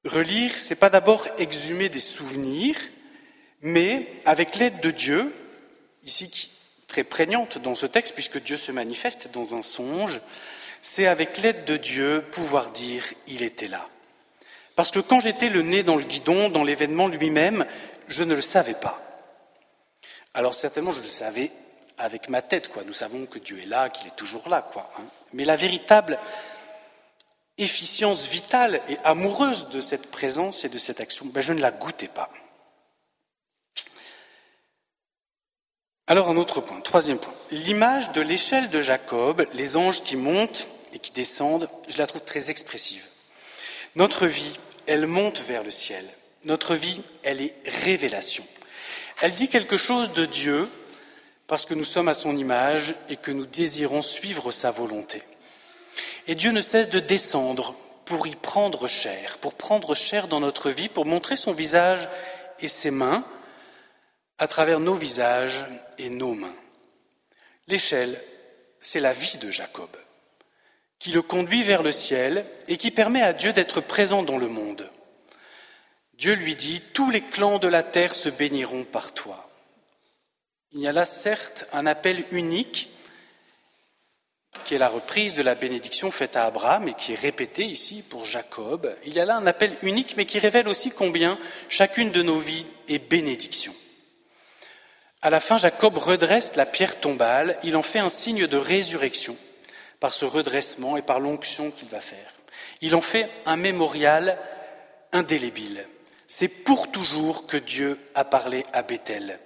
Relire, 0.04 0.54
c'est 0.54 0.74
pas 0.74 0.90
d'abord 0.90 1.26
exhumer 1.38 1.88
des 1.88 2.00
souvenirs, 2.00 2.76
mais 3.62 4.06
avec 4.24 4.56
l'aide 4.56 4.80
de 4.80 4.90
Dieu, 4.90 5.32
ici 6.02 6.52
très 6.88 7.04
prégnante 7.04 7.58
dans 7.58 7.74
ce 7.74 7.86
texte, 7.86 8.14
puisque 8.14 8.42
Dieu 8.42 8.56
se 8.56 8.72
manifeste 8.72 9.30
dans 9.32 9.54
un 9.54 9.62
songe, 9.62 10.20
c'est 10.82 11.06
avec 11.06 11.38
l'aide 11.38 11.64
de 11.64 11.76
Dieu 11.76 12.24
pouvoir 12.32 12.70
dire 12.72 13.04
il 13.26 13.42
était 13.42 13.68
là. 13.68 13.88
Parce 14.76 14.90
que 14.90 15.00
quand 15.00 15.20
j'étais 15.20 15.48
le 15.48 15.62
nez 15.62 15.82
dans 15.82 15.96
le 15.96 16.04
guidon, 16.04 16.48
dans 16.48 16.64
l'événement 16.64 17.08
lui-même, 17.08 17.64
je 18.08 18.24
ne 18.24 18.34
le 18.34 18.40
savais 18.40 18.74
pas. 18.74 19.00
Alors 20.34 20.54
certainement, 20.54 20.90
je 20.90 21.02
le 21.02 21.08
savais 21.08 21.52
avec 21.96 22.28
ma 22.28 22.42
tête, 22.42 22.68
quoi. 22.68 22.82
Nous 22.84 22.92
savons 22.92 23.26
que 23.26 23.38
Dieu 23.38 23.60
est 23.60 23.66
là, 23.66 23.88
qu'il 23.88 24.08
est 24.08 24.16
toujours 24.16 24.48
là, 24.48 24.62
quoi. 24.62 24.90
Hein. 24.98 25.04
Mais 25.32 25.44
la 25.44 25.56
véritable 25.56 26.18
efficience 27.56 28.26
vitale 28.26 28.80
et 28.88 28.98
amoureuse 29.04 29.68
de 29.68 29.80
cette 29.80 30.10
présence 30.10 30.64
et 30.64 30.68
de 30.68 30.78
cette 30.78 31.00
action, 31.00 31.26
ben 31.26 31.40
je 31.40 31.52
ne 31.52 31.60
la 31.60 31.70
goûtais 31.70 32.08
pas. 32.08 32.30
Alors 36.06 36.28
un 36.28 36.36
autre 36.36 36.60
point, 36.60 36.80
troisième 36.80 37.18
point. 37.18 37.32
L'image 37.50 38.12
de 38.12 38.20
l'échelle 38.20 38.68
de 38.70 38.82
Jacob, 38.82 39.46
les 39.54 39.76
anges 39.76 40.02
qui 40.02 40.16
montent 40.16 40.68
et 40.92 40.98
qui 40.98 41.12
descendent, 41.12 41.68
je 41.88 41.96
la 41.96 42.06
trouve 42.06 42.22
très 42.22 42.50
expressive. 42.50 43.06
Notre 43.96 44.26
vie, 44.26 44.56
elle 44.86 45.06
monte 45.06 45.40
vers 45.40 45.62
le 45.62 45.70
ciel. 45.70 46.04
Notre 46.44 46.74
vie, 46.74 47.00
elle 47.22 47.40
est 47.40 47.54
révélation. 47.66 48.44
Elle 49.20 49.32
dit 49.32 49.48
quelque 49.48 49.76
chose 49.76 50.12
de 50.12 50.26
Dieu 50.26 50.68
parce 51.46 51.64
que 51.64 51.74
nous 51.74 51.84
sommes 51.84 52.08
à 52.08 52.14
son 52.14 52.36
image 52.36 52.94
et 53.08 53.16
que 53.16 53.30
nous 53.30 53.46
désirons 53.46 54.02
suivre 54.02 54.50
sa 54.50 54.70
volonté. 54.70 55.22
Et 56.26 56.34
Dieu 56.34 56.50
ne 56.50 56.60
cesse 56.60 56.90
de 56.90 57.00
descendre 57.00 57.76
pour 58.04 58.26
y 58.26 58.34
prendre 58.34 58.88
chair, 58.88 59.38
pour 59.38 59.54
prendre 59.54 59.94
chair 59.94 60.28
dans 60.28 60.40
notre 60.40 60.70
vie, 60.70 60.88
pour 60.88 61.06
montrer 61.06 61.36
son 61.36 61.52
visage 61.52 62.08
et 62.60 62.68
ses 62.68 62.90
mains 62.90 63.24
à 64.38 64.48
travers 64.48 64.80
nos 64.80 64.94
visages 64.94 65.64
et 65.98 66.10
nos 66.10 66.34
mains. 66.34 66.54
L'échelle, 67.68 68.20
c'est 68.80 69.00
la 69.00 69.12
vie 69.12 69.38
de 69.38 69.50
Jacob, 69.50 69.90
qui 71.04 71.12
le 71.12 71.20
conduit 71.20 71.62
vers 71.62 71.82
le 71.82 71.92
ciel 71.92 72.46
et 72.66 72.78
qui 72.78 72.90
permet 72.90 73.20
à 73.20 73.34
Dieu 73.34 73.52
d'être 73.52 73.82
présent 73.82 74.22
dans 74.22 74.38
le 74.38 74.48
monde. 74.48 74.88
Dieu 76.14 76.32
lui 76.32 76.54
dit, 76.54 76.80
Tous 76.94 77.10
les 77.10 77.20
clans 77.20 77.58
de 77.58 77.68
la 77.68 77.82
terre 77.82 78.14
se 78.14 78.30
béniront 78.30 78.84
par 78.84 79.12
toi. 79.12 79.50
Il 80.72 80.80
y 80.80 80.88
a 80.88 80.92
là 80.92 81.04
certes 81.04 81.68
un 81.74 81.84
appel 81.84 82.24
unique 82.30 82.88
qui 84.64 84.74
est 84.74 84.78
la 84.78 84.88
reprise 84.88 85.34
de 85.34 85.42
la 85.42 85.54
bénédiction 85.54 86.10
faite 86.10 86.36
à 86.36 86.46
Abraham 86.46 86.88
et 86.88 86.94
qui 86.94 87.12
est 87.12 87.20
répétée 87.20 87.66
ici 87.66 88.02
pour 88.02 88.24
Jacob. 88.24 88.96
Il 89.04 89.12
y 89.12 89.20
a 89.20 89.26
là 89.26 89.36
un 89.36 89.46
appel 89.46 89.76
unique, 89.82 90.16
mais 90.16 90.24
qui 90.24 90.38
révèle 90.38 90.68
aussi 90.68 90.88
combien 90.88 91.38
chacune 91.68 92.12
de 92.12 92.22
nos 92.22 92.38
vies 92.38 92.64
est 92.88 92.98
bénédiction. 92.98 93.74
À 95.20 95.28
la 95.28 95.40
fin, 95.40 95.58
Jacob 95.58 95.98
redresse 95.98 96.56
la 96.56 96.64
pierre 96.64 96.98
tombale, 96.98 97.58
il 97.62 97.76
en 97.76 97.82
fait 97.82 97.98
un 97.98 98.08
signe 98.08 98.46
de 98.46 98.56
résurrection 98.56 99.36
par 100.04 100.12
ce 100.12 100.26
redressement 100.26 100.98
et 100.98 101.02
par 101.02 101.18
l'onction 101.18 101.70
qu'il 101.70 101.88
va 101.88 102.00
faire. 102.00 102.30
Il 102.82 102.94
en 102.94 103.00
fait 103.00 103.30
un 103.46 103.56
mémorial 103.56 104.38
indélébile. 105.12 105.88
C'est 106.26 106.48
pour 106.48 106.90
toujours 106.90 107.46
que 107.46 107.56
Dieu 107.56 107.98
a 108.14 108.26
parlé 108.26 108.66
à 108.74 108.82
Bethel. 108.82 109.40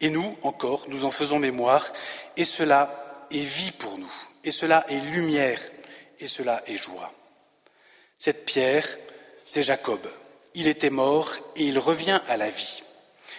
Et 0.00 0.08
nous, 0.08 0.34
encore, 0.40 0.86
nous 0.88 1.04
en 1.04 1.10
faisons 1.10 1.38
mémoire, 1.38 1.92
et 2.38 2.46
cela 2.46 3.26
est 3.30 3.40
vie 3.40 3.72
pour 3.72 3.98
nous 3.98 4.12
et 4.44 4.50
cela 4.50 4.84
est 4.88 4.98
lumière, 4.98 5.60
et 6.18 6.26
cela 6.26 6.62
est 6.66 6.82
joie. 6.82 7.12
Cette 8.16 8.44
pierre, 8.44 8.86
c'est 9.44 9.62
Jacob, 9.62 10.00
Il 10.54 10.68
était 10.68 10.88
mort 10.88 11.34
et 11.54 11.64
il 11.64 11.78
revient 11.78 12.20
à 12.28 12.38
la 12.38 12.48
vie. 12.48 12.82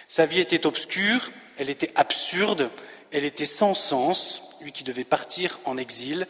Sa 0.07 0.27
vie 0.27 0.39
était 0.39 0.67
obscure, 0.67 1.31
elle 1.57 1.71
était 1.71 1.91
absurde, 1.95 2.69
elle 3.11 3.25
était 3.25 3.45
sans 3.45 3.73
sens, 3.73 4.43
lui 4.63 4.71
qui 4.71 4.83
devait 4.83 5.03
partir 5.03 5.59
en 5.65 5.77
exil, 5.77 6.27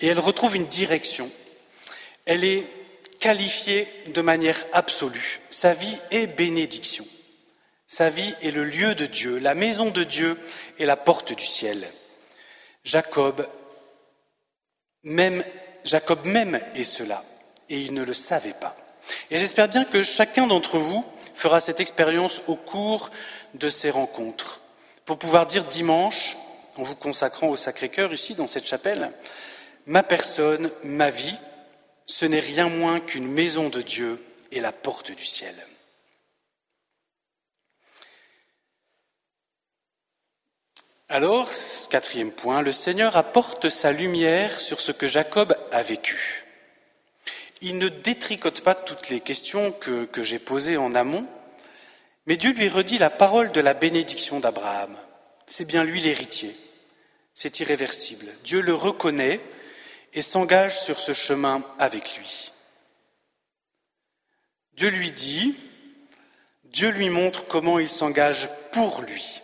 et 0.00 0.06
elle 0.06 0.18
retrouve 0.18 0.56
une 0.56 0.66
direction. 0.66 1.30
Elle 2.24 2.44
est 2.44 2.66
qualifiée 3.20 3.86
de 4.12 4.20
manière 4.20 4.64
absolue. 4.72 5.40
Sa 5.50 5.74
vie 5.74 5.96
est 6.10 6.26
bénédiction. 6.26 7.06
Sa 7.86 8.08
vie 8.08 8.34
est 8.40 8.50
le 8.50 8.64
lieu 8.64 8.94
de 8.94 9.06
Dieu, 9.06 9.38
la 9.38 9.54
maison 9.54 9.90
de 9.90 10.04
Dieu 10.04 10.38
et 10.78 10.86
la 10.86 10.96
porte 10.96 11.32
du 11.32 11.44
ciel. 11.44 11.86
Jacob 12.84 13.46
même, 15.04 15.44
Jacob 15.84 16.24
même 16.24 16.60
est 16.74 16.84
cela, 16.84 17.24
et 17.68 17.78
il 17.78 17.92
ne 17.94 18.02
le 18.02 18.14
savait 18.14 18.54
pas. 18.54 18.76
Et 19.30 19.36
j'espère 19.36 19.68
bien 19.68 19.84
que 19.84 20.02
chacun 20.02 20.46
d'entre 20.46 20.78
vous 20.78 21.04
fera 21.34 21.60
cette 21.60 21.80
expérience 21.80 22.40
au 22.46 22.56
cours 22.56 23.10
de 23.52 23.68
ces 23.68 23.90
rencontres, 23.90 24.62
pour 25.04 25.18
pouvoir 25.18 25.46
dire 25.46 25.64
dimanche, 25.64 26.36
en 26.76 26.82
vous 26.82 26.96
consacrant 26.96 27.48
au 27.48 27.56
Sacré-Cœur 27.56 28.12
ici 28.12 28.34
dans 28.34 28.46
cette 28.46 28.66
chapelle, 28.66 29.12
ma 29.86 30.02
personne, 30.02 30.70
ma 30.82 31.10
vie, 31.10 31.38
ce 32.06 32.26
n'est 32.26 32.40
rien 32.40 32.68
moins 32.68 33.00
qu'une 33.00 33.28
maison 33.28 33.68
de 33.68 33.82
Dieu 33.82 34.22
et 34.52 34.60
la 34.60 34.72
porte 34.72 35.10
du 35.10 35.24
ciel. 35.24 35.54
Alors, 41.08 41.50
quatrième 41.90 42.32
point, 42.32 42.62
le 42.62 42.72
Seigneur 42.72 43.16
apporte 43.16 43.68
sa 43.68 43.92
lumière 43.92 44.58
sur 44.58 44.80
ce 44.80 44.90
que 44.90 45.06
Jacob 45.06 45.56
a 45.70 45.82
vécu. 45.82 46.44
Il 47.60 47.78
ne 47.78 47.88
détricote 47.88 48.62
pas 48.62 48.74
toutes 48.74 49.10
les 49.10 49.20
questions 49.20 49.70
que, 49.70 50.06
que 50.06 50.22
j'ai 50.22 50.38
posées 50.38 50.76
en 50.76 50.94
amont, 50.94 51.26
mais 52.26 52.36
Dieu 52.36 52.52
lui 52.52 52.68
redit 52.68 52.98
la 52.98 53.10
parole 53.10 53.52
de 53.52 53.60
la 53.60 53.74
bénédiction 53.74 54.40
d'Abraham. 54.40 54.96
C'est 55.46 55.64
bien 55.64 55.84
lui 55.84 56.00
l'héritier. 56.00 56.56
C'est 57.34 57.60
irréversible. 57.60 58.26
Dieu 58.44 58.60
le 58.60 58.74
reconnaît 58.74 59.40
et 60.12 60.22
s'engage 60.22 60.80
sur 60.80 60.98
ce 60.98 61.12
chemin 61.12 61.62
avec 61.78 62.16
lui. 62.16 62.52
Dieu 64.76 64.88
lui 64.88 65.10
dit, 65.10 65.54
Dieu 66.64 66.90
lui 66.90 67.10
montre 67.10 67.46
comment 67.46 67.78
il 67.78 67.88
s'engage 67.88 68.48
pour 68.72 69.02
lui. 69.02 69.42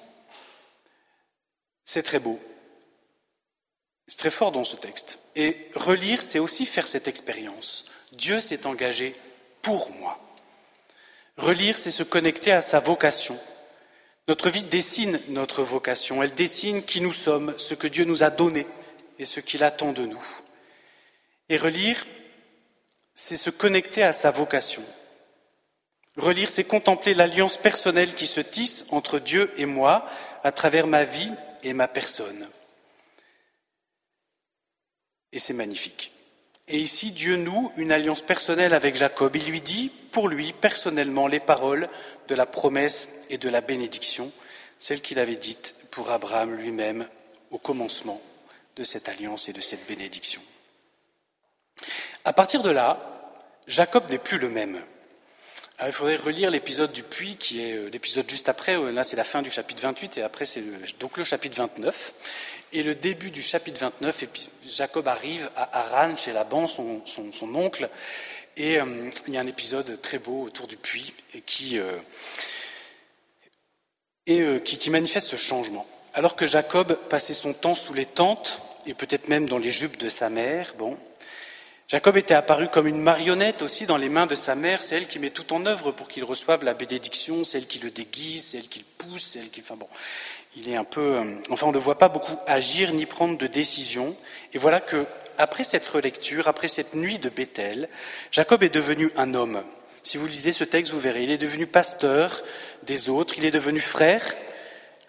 C'est 1.84 2.02
très 2.02 2.18
beau. 2.18 2.40
C'est 4.06 4.18
très 4.18 4.30
fort 4.30 4.52
dans 4.52 4.64
ce 4.64 4.76
texte. 4.76 5.20
Et 5.36 5.70
relire, 5.74 6.22
c'est 6.22 6.40
aussi 6.40 6.66
faire 6.66 6.86
cette 6.86 7.08
expérience. 7.08 7.84
Dieu 8.12 8.40
s'est 8.40 8.66
engagé 8.66 9.14
pour 9.62 9.90
moi. 9.92 10.18
Relire, 11.36 11.78
c'est 11.78 11.92
se 11.92 12.02
connecter 12.02 12.52
à 12.52 12.60
sa 12.60 12.80
vocation. 12.80 13.38
Notre 14.30 14.48
vie 14.48 14.62
dessine 14.62 15.20
notre 15.30 15.64
vocation, 15.64 16.22
elle 16.22 16.36
dessine 16.36 16.84
qui 16.84 17.00
nous 17.00 17.12
sommes, 17.12 17.52
ce 17.58 17.74
que 17.74 17.88
Dieu 17.88 18.04
nous 18.04 18.22
a 18.22 18.30
donné 18.30 18.64
et 19.18 19.24
ce 19.24 19.40
qu'il 19.40 19.64
attend 19.64 19.92
de 19.92 20.06
nous. 20.06 20.24
Et 21.48 21.56
relire, 21.56 22.06
c'est 23.12 23.36
se 23.36 23.50
connecter 23.50 24.04
à 24.04 24.12
sa 24.12 24.30
vocation. 24.30 24.84
Relire, 26.16 26.48
c'est 26.48 26.62
contempler 26.62 27.12
l'alliance 27.12 27.56
personnelle 27.56 28.14
qui 28.14 28.28
se 28.28 28.40
tisse 28.40 28.86
entre 28.90 29.18
Dieu 29.18 29.52
et 29.56 29.66
moi 29.66 30.06
à 30.44 30.52
travers 30.52 30.86
ma 30.86 31.02
vie 31.02 31.32
et 31.64 31.72
ma 31.72 31.88
personne. 31.88 32.46
Et 35.32 35.40
c'est 35.40 35.54
magnifique. 35.54 36.12
Et 36.72 36.78
ici, 36.78 37.10
Dieu 37.10 37.34
noue 37.34 37.72
une 37.76 37.90
alliance 37.90 38.22
personnelle 38.22 38.74
avec 38.74 38.94
Jacob. 38.94 39.34
Il 39.34 39.50
lui 39.50 39.60
dit, 39.60 39.90
pour 40.12 40.28
lui, 40.28 40.52
personnellement, 40.52 41.26
les 41.26 41.40
paroles 41.40 41.88
de 42.28 42.34
la 42.36 42.46
promesse 42.46 43.10
et 43.28 43.38
de 43.38 43.48
la 43.48 43.60
bénédiction, 43.60 44.30
celles 44.78 45.02
qu'il 45.02 45.18
avait 45.18 45.34
dites 45.34 45.74
pour 45.90 46.10
Abraham 46.10 46.54
lui-même 46.54 47.08
au 47.50 47.58
commencement 47.58 48.22
de 48.76 48.84
cette 48.84 49.08
alliance 49.08 49.48
et 49.48 49.52
de 49.52 49.60
cette 49.60 49.84
bénédiction. 49.88 50.40
À 52.24 52.32
partir 52.32 52.62
de 52.62 52.70
là, 52.70 53.00
Jacob 53.66 54.08
n'est 54.08 54.18
plus 54.18 54.38
le 54.38 54.48
même. 54.48 54.80
Alors, 55.80 55.88
il 55.88 55.94
faudrait 55.94 56.16
relire 56.16 56.50
l'épisode 56.50 56.92
du 56.92 57.02
puits, 57.02 57.36
qui 57.36 57.62
est 57.62 57.72
euh, 57.72 57.88
l'épisode 57.88 58.28
juste 58.28 58.50
après. 58.50 58.76
Euh, 58.76 58.92
là, 58.92 59.02
c'est 59.02 59.16
la 59.16 59.24
fin 59.24 59.40
du 59.40 59.50
chapitre 59.50 59.80
28, 59.80 60.18
et 60.18 60.22
après, 60.22 60.44
c'est 60.44 60.62
donc 60.98 61.16
le 61.16 61.24
chapitre 61.24 61.56
29. 61.56 62.12
Et 62.74 62.82
le 62.82 62.94
début 62.94 63.30
du 63.30 63.40
chapitre 63.40 63.80
29, 63.80 64.24
et 64.24 64.28
Jacob 64.66 65.08
arrive 65.08 65.50
à 65.56 65.80
Haran, 65.80 66.18
chez 66.18 66.34
Laban, 66.34 66.66
son, 66.66 67.00
oncle, 67.54 67.88
et 68.58 68.78
euh, 68.78 69.10
il 69.26 69.32
y 69.32 69.38
a 69.38 69.40
un 69.40 69.46
épisode 69.46 69.98
très 70.02 70.18
beau 70.18 70.42
autour 70.42 70.66
du 70.66 70.76
puits 70.76 71.14
et 71.32 71.40
qui, 71.40 71.80
et, 74.26 74.60
qui, 74.62 74.76
qui 74.76 74.90
manifeste 74.90 75.28
ce 75.28 75.36
changement. 75.36 75.86
Alors 76.12 76.36
que 76.36 76.44
Jacob 76.44 76.94
passait 77.08 77.32
son 77.32 77.54
temps 77.54 77.74
sous 77.74 77.94
les 77.94 78.04
tentes, 78.04 78.60
et 78.86 78.92
peut-être 78.92 79.28
même 79.28 79.48
dans 79.48 79.58
les 79.58 79.70
jupes 79.70 79.96
de 79.96 80.10
sa 80.10 80.28
mère, 80.28 80.74
bon, 80.76 80.98
Jacob 81.90 82.16
était 82.16 82.34
apparu 82.34 82.68
comme 82.68 82.86
une 82.86 83.02
marionnette 83.02 83.62
aussi 83.62 83.84
dans 83.84 83.96
les 83.96 84.08
mains 84.08 84.28
de 84.28 84.36
sa 84.36 84.54
mère, 84.54 84.80
c'est 84.80 84.94
elle 84.94 85.08
qui 85.08 85.18
met 85.18 85.30
tout 85.30 85.52
en 85.52 85.66
œuvre 85.66 85.90
pour 85.90 86.06
qu'il 86.06 86.22
reçoive 86.22 86.62
la 86.62 86.72
bénédiction, 86.72 87.42
c'est 87.42 87.58
elle 87.58 87.66
qui 87.66 87.80
le 87.80 87.90
déguise, 87.90 88.44
c'est 88.44 88.58
elle 88.58 88.68
qui 88.68 88.78
le 88.78 88.84
pousse, 88.96 89.24
c'est 89.32 89.40
elle 89.40 89.50
qui... 89.50 89.60
Enfin 89.60 89.74
bon, 89.74 89.88
il 90.56 90.68
est 90.68 90.76
un 90.76 90.84
peu... 90.84 91.16
Euh, 91.16 91.24
enfin, 91.50 91.66
on 91.66 91.72
ne 91.72 91.78
voit 91.78 91.98
pas 91.98 92.08
beaucoup 92.08 92.36
agir 92.46 92.92
ni 92.92 93.06
prendre 93.06 93.36
de 93.36 93.48
décision. 93.48 94.16
Et 94.52 94.58
voilà 94.58 94.78
que, 94.78 95.04
après 95.36 95.64
cette 95.64 95.88
relecture, 95.88 96.46
après 96.46 96.68
cette 96.68 96.94
nuit 96.94 97.18
de 97.18 97.28
Bethel, 97.28 97.88
Jacob 98.30 98.62
est 98.62 98.72
devenu 98.72 99.10
un 99.16 99.34
homme. 99.34 99.64
Si 100.04 100.16
vous 100.16 100.28
lisez 100.28 100.52
ce 100.52 100.62
texte, 100.62 100.92
vous 100.92 101.00
verrez, 101.00 101.24
il 101.24 101.30
est 101.32 101.38
devenu 101.38 101.66
pasteur 101.66 102.44
des 102.84 103.10
autres, 103.10 103.34
il 103.36 103.44
est 103.44 103.50
devenu 103.50 103.80
frère, 103.80 104.32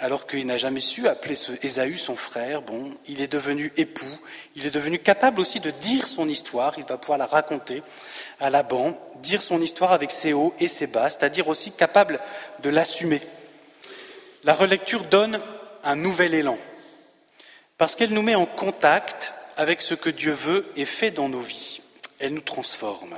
alors 0.01 0.25
qu'il 0.25 0.47
n'a 0.47 0.57
jamais 0.57 0.79
su 0.79 1.07
appeler 1.07 1.35
Ésaü 1.61 1.95
son 1.95 2.15
frère, 2.15 2.63
bon, 2.63 2.89
il 3.07 3.21
est 3.21 3.27
devenu 3.27 3.71
époux, 3.77 4.17
il 4.55 4.65
est 4.65 4.71
devenu 4.71 4.97
capable 4.97 5.39
aussi 5.39 5.59
de 5.59 5.69
dire 5.69 6.07
son 6.07 6.27
histoire, 6.27 6.73
il 6.79 6.85
va 6.85 6.97
pouvoir 6.97 7.19
la 7.19 7.27
raconter 7.27 7.83
à 8.39 8.49
Laban, 8.49 8.99
dire 9.21 9.43
son 9.43 9.61
histoire 9.61 9.91
avec 9.91 10.09
ses 10.09 10.33
hauts 10.33 10.55
et 10.59 10.67
ses 10.67 10.87
bas, 10.87 11.07
c'est-à-dire 11.07 11.47
aussi 11.47 11.71
capable 11.71 12.19
de 12.63 12.71
l'assumer. 12.71 13.21
La 14.43 14.55
relecture 14.55 15.03
donne 15.03 15.39
un 15.83 15.95
nouvel 15.95 16.33
élan, 16.33 16.57
parce 17.77 17.95
qu'elle 17.95 18.11
nous 18.11 18.23
met 18.23 18.35
en 18.35 18.47
contact 18.47 19.35
avec 19.55 19.81
ce 19.81 19.93
que 19.93 20.09
Dieu 20.09 20.31
veut 20.31 20.65
et 20.75 20.85
fait 20.85 21.11
dans 21.11 21.29
nos 21.29 21.41
vies. 21.41 21.81
Elle 22.19 22.33
nous 22.33 22.41
transforme. 22.41 23.15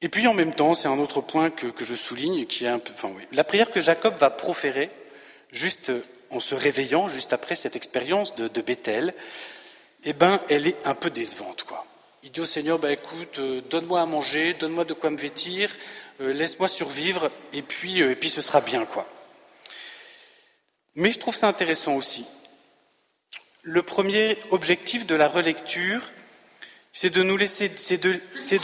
Et 0.00 0.08
puis 0.08 0.26
en 0.26 0.34
même 0.34 0.54
temps, 0.54 0.74
c'est 0.74 0.88
un 0.88 0.98
autre 0.98 1.20
point 1.20 1.50
que, 1.50 1.84
je 1.84 1.94
souligne, 1.94 2.46
qui 2.46 2.64
est 2.64 2.68
un 2.68 2.78
peu, 2.78 2.92
enfin 2.94 3.10
oui, 3.16 3.22
la 3.32 3.44
prière 3.44 3.70
que 3.70 3.80
Jacob 3.80 4.16
va 4.16 4.30
proférer, 4.30 4.90
juste 5.50 5.90
en 6.30 6.40
se 6.40 6.54
réveillant, 6.54 7.08
juste 7.08 7.32
après 7.32 7.56
cette 7.56 7.74
expérience 7.74 8.34
de, 8.36 8.60
Bethel, 8.60 9.14
eh 10.04 10.12
ben, 10.12 10.40
elle 10.48 10.66
est 10.66 10.78
un 10.84 10.94
peu 10.94 11.10
décevante, 11.10 11.64
quoi. 11.64 11.84
Il 12.22 12.30
dit 12.30 12.40
au 12.40 12.44
Seigneur, 12.44 12.78
bah, 12.78 12.92
écoute, 12.92 13.38
euh, 13.38 13.60
donne-moi 13.70 14.00
à 14.00 14.06
manger, 14.06 14.52
donne-moi 14.54 14.84
de 14.84 14.92
quoi 14.92 15.10
me 15.10 15.16
vêtir, 15.16 15.70
euh, 16.20 16.32
laisse-moi 16.32 16.68
survivre, 16.68 17.30
et 17.52 17.62
puis, 17.62 18.02
euh, 18.02 18.10
et 18.10 18.16
puis 18.16 18.28
ce 18.28 18.42
sera 18.42 18.60
bien, 18.60 18.84
quoi. 18.84 19.06
Mais 20.96 21.10
je 21.10 21.18
trouve 21.18 21.34
ça 21.34 21.46
intéressant 21.46 21.94
aussi. 21.94 22.26
Le 23.62 23.82
premier 23.82 24.36
objectif 24.50 25.06
de 25.06 25.14
la 25.14 25.28
relecture, 25.28 26.02
c'est 27.00 27.10
de, 27.10 27.22
laisser, 27.22 27.70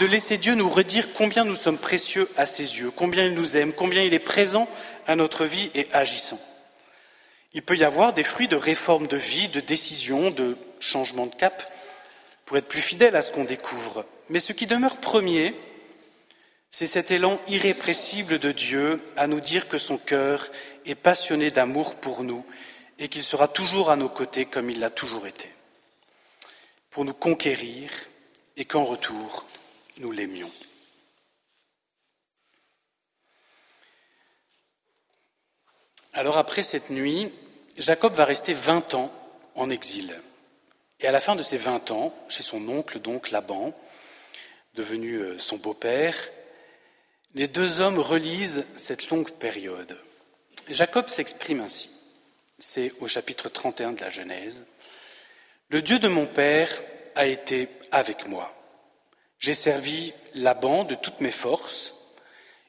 laisser 0.09 0.38
Dieu 0.38 0.55
nous 0.57 0.69
redire 0.69 1.12
combien 1.12 1.45
nous 1.45 1.55
sommes 1.55 1.79
précieux 1.79 2.29
à 2.37 2.47
ses 2.47 2.79
yeux, 2.81 2.91
combien 2.91 3.26
il 3.26 3.35
nous 3.35 3.57
aime, 3.57 3.73
combien 3.73 4.03
il 4.03 4.12
est 4.12 4.19
présent 4.19 4.69
à 5.07 5.14
notre 5.14 5.45
vie 5.45 5.71
et 5.73 5.87
agissant. 5.93 6.41
Il 7.53 7.62
peut 7.62 7.76
y 7.76 7.85
avoir 7.85 8.12
des 8.12 8.25
fruits 8.25 8.49
de 8.49 8.57
réforme 8.57 9.07
de 9.07 9.17
vie, 9.17 9.49
de 9.50 9.61
décision, 9.61 10.33
de 10.33 10.57
changement 10.81 11.26
de 11.26 11.35
cap, 11.37 11.73
pour 12.45 12.57
être 12.57 12.67
plus 12.67 12.81
fidèle 12.81 13.14
à 13.14 13.23
ce 13.23 13.31
qu'on 13.31 13.45
découvre. 13.45 14.05
Mais 14.29 14.41
ce 14.41 14.53
qui 14.53 14.67
demeure 14.67 14.97
premier, 14.97 15.55
c'est 16.71 16.88
cet 16.88 17.12
élan 17.12 17.38
irrépressible 17.47 18.41
de 18.41 18.50
Dieu 18.50 19.00
à 19.17 19.29
nous 19.29 19.38
dire 19.38 19.69
que 19.69 19.79
son 19.79 19.97
cœur 19.97 20.50
est 20.87 20.97
passionné 20.97 21.53
d'amour 21.53 21.95
pour 21.95 22.25
nous 22.25 22.45
et 22.99 23.07
qu'il 23.07 23.23
sera 23.23 23.47
toujours 23.47 23.93
à 23.93 23.97
nos 23.97 24.09
côtés 24.09 24.45
comme 24.45 24.71
il 24.71 24.81
l'a 24.81 24.91
toujours 24.91 25.29
été, 25.29 25.49
pour 26.91 27.05
nous 27.05 27.14
conquérir 27.14 27.91
et 28.56 28.64
qu'en 28.64 28.84
retour, 28.84 29.46
nous 29.99 30.11
l'aimions. 30.11 30.50
Alors 36.12 36.38
après 36.38 36.62
cette 36.62 36.90
nuit, 36.90 37.32
Jacob 37.76 38.14
va 38.14 38.25
rester 38.25 38.54
20 38.54 38.94
ans 38.94 39.12
en 39.56 39.70
exil. 39.70 40.14
Et 41.00 41.08
à 41.08 41.12
la 41.12 41.20
fin 41.20 41.34
de 41.34 41.42
ces 41.42 41.58
20 41.58 41.90
ans, 41.90 42.14
chez 42.28 42.44
son 42.44 42.68
oncle, 42.68 43.00
donc 43.00 43.30
Laban, 43.32 43.75
devenu 44.75 45.16
euh, 45.16 45.38
son 45.38 45.56
beau-père, 45.56 46.16
les 47.34 47.49
deux 47.49 47.80
hommes 47.80 47.99
relisent 47.99 48.64
cette 48.76 49.11
longue 49.11 49.32
période. 49.32 49.99
Jacob 50.68 51.08
s'exprime 51.08 51.61
ainsi. 51.61 51.90
C'est 52.58 52.92
au 53.00 53.08
chapitre 53.08 53.49
31 53.49 53.92
de 53.92 54.00
la 54.00 54.11
Genèse. 54.11 54.64
Le 55.68 55.82
Dieu 55.82 55.99
de 55.99 56.08
mon 56.08 56.26
père 56.26 56.70
a 57.16 57.26
été 57.26 57.66
avec 57.94 58.26
moi. 58.26 58.52
J'ai 59.38 59.54
servi 59.54 60.12
Laban 60.34 60.84
de 60.84 60.94
toutes 60.94 61.20
mes 61.20 61.30
forces. 61.30 61.94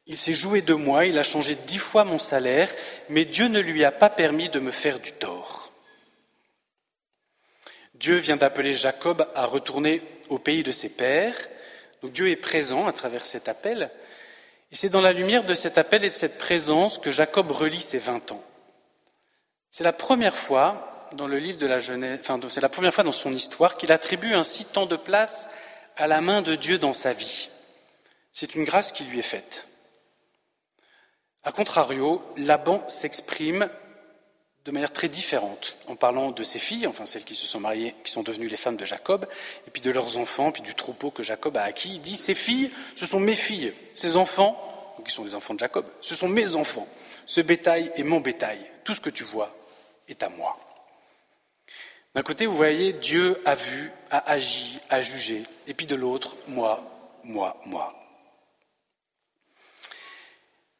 Il 0.08 0.18
s'est 0.18 0.34
joué 0.34 0.62
de 0.62 0.76
moi, 0.76 1.06
il 1.06 1.18
a 1.18 1.24
changé 1.24 1.56
dix 1.56 1.80
fois 1.80 2.04
mon 2.04 2.20
salaire, 2.20 2.70
mais 3.10 3.26
Dieu 3.26 3.48
ne 3.48 3.60
lui 3.60 3.84
a 3.84 3.92
pas 3.92 4.10
permis 4.10 4.50
de 4.50 4.60
me 4.60 4.72
faire 4.72 5.00
du 5.00 5.12
tort. 5.12 5.72
Dieu 7.96 8.18
vient 8.18 8.38
d'appeler 8.38 8.76
Jacob 8.76 9.28
à 9.34 9.46
retourner 9.46 10.02
au 10.30 10.38
pays 10.38 10.64
de 10.64 10.72
ses 10.72 10.90
pères. 10.90 11.38
Donc 12.04 12.12
Dieu 12.12 12.30
est 12.30 12.36
présent 12.36 12.86
à 12.86 12.94
travers 12.94 13.26
cet 13.26 13.48
appel. 13.48 13.90
Et 14.72 14.76
c'est 14.76 14.90
dans 14.90 15.02
la 15.02 15.14
lumière 15.14 15.44
de 15.44 15.54
cet 15.56 15.78
appel 15.80 16.04
et 16.04 16.10
de 16.12 16.18
cette 16.18 16.38
présence 16.38 17.00
que 17.00 17.12
Jacob 17.12 17.50
relit 17.50 17.80
ses 17.80 17.98
vingt 17.98 18.32
ans. 18.32 18.44
C'est 19.72 19.84
la 19.84 19.94
première 19.94 20.38
fois 20.38 20.95
dans 21.16 21.28
le 21.28 21.40
livre 21.40 21.58
de 21.58 21.66
la 21.66 21.80
Genèse, 21.80 22.20
c'est 22.50 22.62
la 22.62 22.70
première 22.70 22.94
fois 22.94 23.04
dans 23.04 23.12
son 23.12 23.34
histoire 23.34 23.78
qu'il 23.78 23.92
attribue 23.92 24.34
ainsi 24.34 24.66
tant 24.66 24.86
de 24.86 24.96
place 24.96 25.50
à 25.98 26.08
la 26.08 26.22
main 26.22 26.42
de 26.42 26.56
Dieu 26.56 26.78
dans 26.78 26.94
sa 26.94 27.14
vie. 27.14 27.50
C'est 28.34 28.56
une 28.56 28.66
grâce 28.66 28.92
qui 28.92 29.06
lui 29.06 29.20
est 29.20 29.24
faite. 29.24 29.68
A 31.44 31.52
contrario, 31.52 32.22
Laban 32.38 32.84
s'exprime 32.88 33.70
de 34.66 34.72
manière 34.72 34.92
très 34.92 35.08
différente, 35.08 35.78
en 35.88 35.96
parlant 35.96 36.32
de 36.32 36.44
ses 36.44 36.58
filles, 36.58 36.88
enfin 36.88 37.06
celles 37.06 37.24
qui 37.24 37.36
se 37.36 37.46
sont 37.46 37.60
mariées, 37.60 37.96
qui 38.04 38.12
sont 38.12 38.24
devenues 38.24 38.48
les 38.48 38.58
femmes 38.58 38.78
de 38.78 38.86
Jacob, 38.86 39.28
et 39.68 39.70
puis 39.70 39.82
de 39.82 39.92
leurs 39.92 40.18
enfants, 40.18 40.52
puis 40.52 40.64
du 40.64 40.74
troupeau 40.74 41.12
que 41.12 41.22
Jacob 41.22 41.56
a 41.56 41.64
acquis. 41.64 41.94
Il 41.94 42.02
dit, 42.02 42.16
ces 42.16 42.34
filles, 42.34 42.72
ce 42.96 43.06
sont 43.06 43.20
mes 43.20 43.36
filles, 43.36 43.74
ces 43.94 44.18
enfants, 44.18 44.60
qui 45.06 45.14
sont 45.14 45.24
les 45.24 45.36
enfants 45.36 45.54
de 45.54 45.60
Jacob, 45.60 45.86
ce 46.02 46.16
sont 46.16 46.28
mes 46.28 46.56
enfants, 46.56 46.88
ce 47.28 47.42
bétail 47.42 47.92
est 47.96 48.04
mon 48.04 48.22
bétail, 48.22 48.60
tout 48.84 48.96
ce 48.96 49.02
que 49.02 49.12
tu 49.12 49.24
vois 49.24 49.56
est 50.08 50.24
à 50.24 50.30
moi. 50.30 50.58
D'un 52.16 52.24
côté, 52.24 52.46
vous 52.46 52.56
voyez, 52.56 52.94
Dieu 52.94 53.42
a 53.44 53.56
vu, 53.56 53.92
a 54.10 54.32
agi, 54.32 54.80
a 54.90 55.02
jugé, 55.02 55.44
et 55.68 55.74
puis 55.74 55.86
de 55.86 55.96
l'autre, 55.96 56.38
moi, 56.48 56.82
moi, 57.24 57.60
moi. 57.66 57.94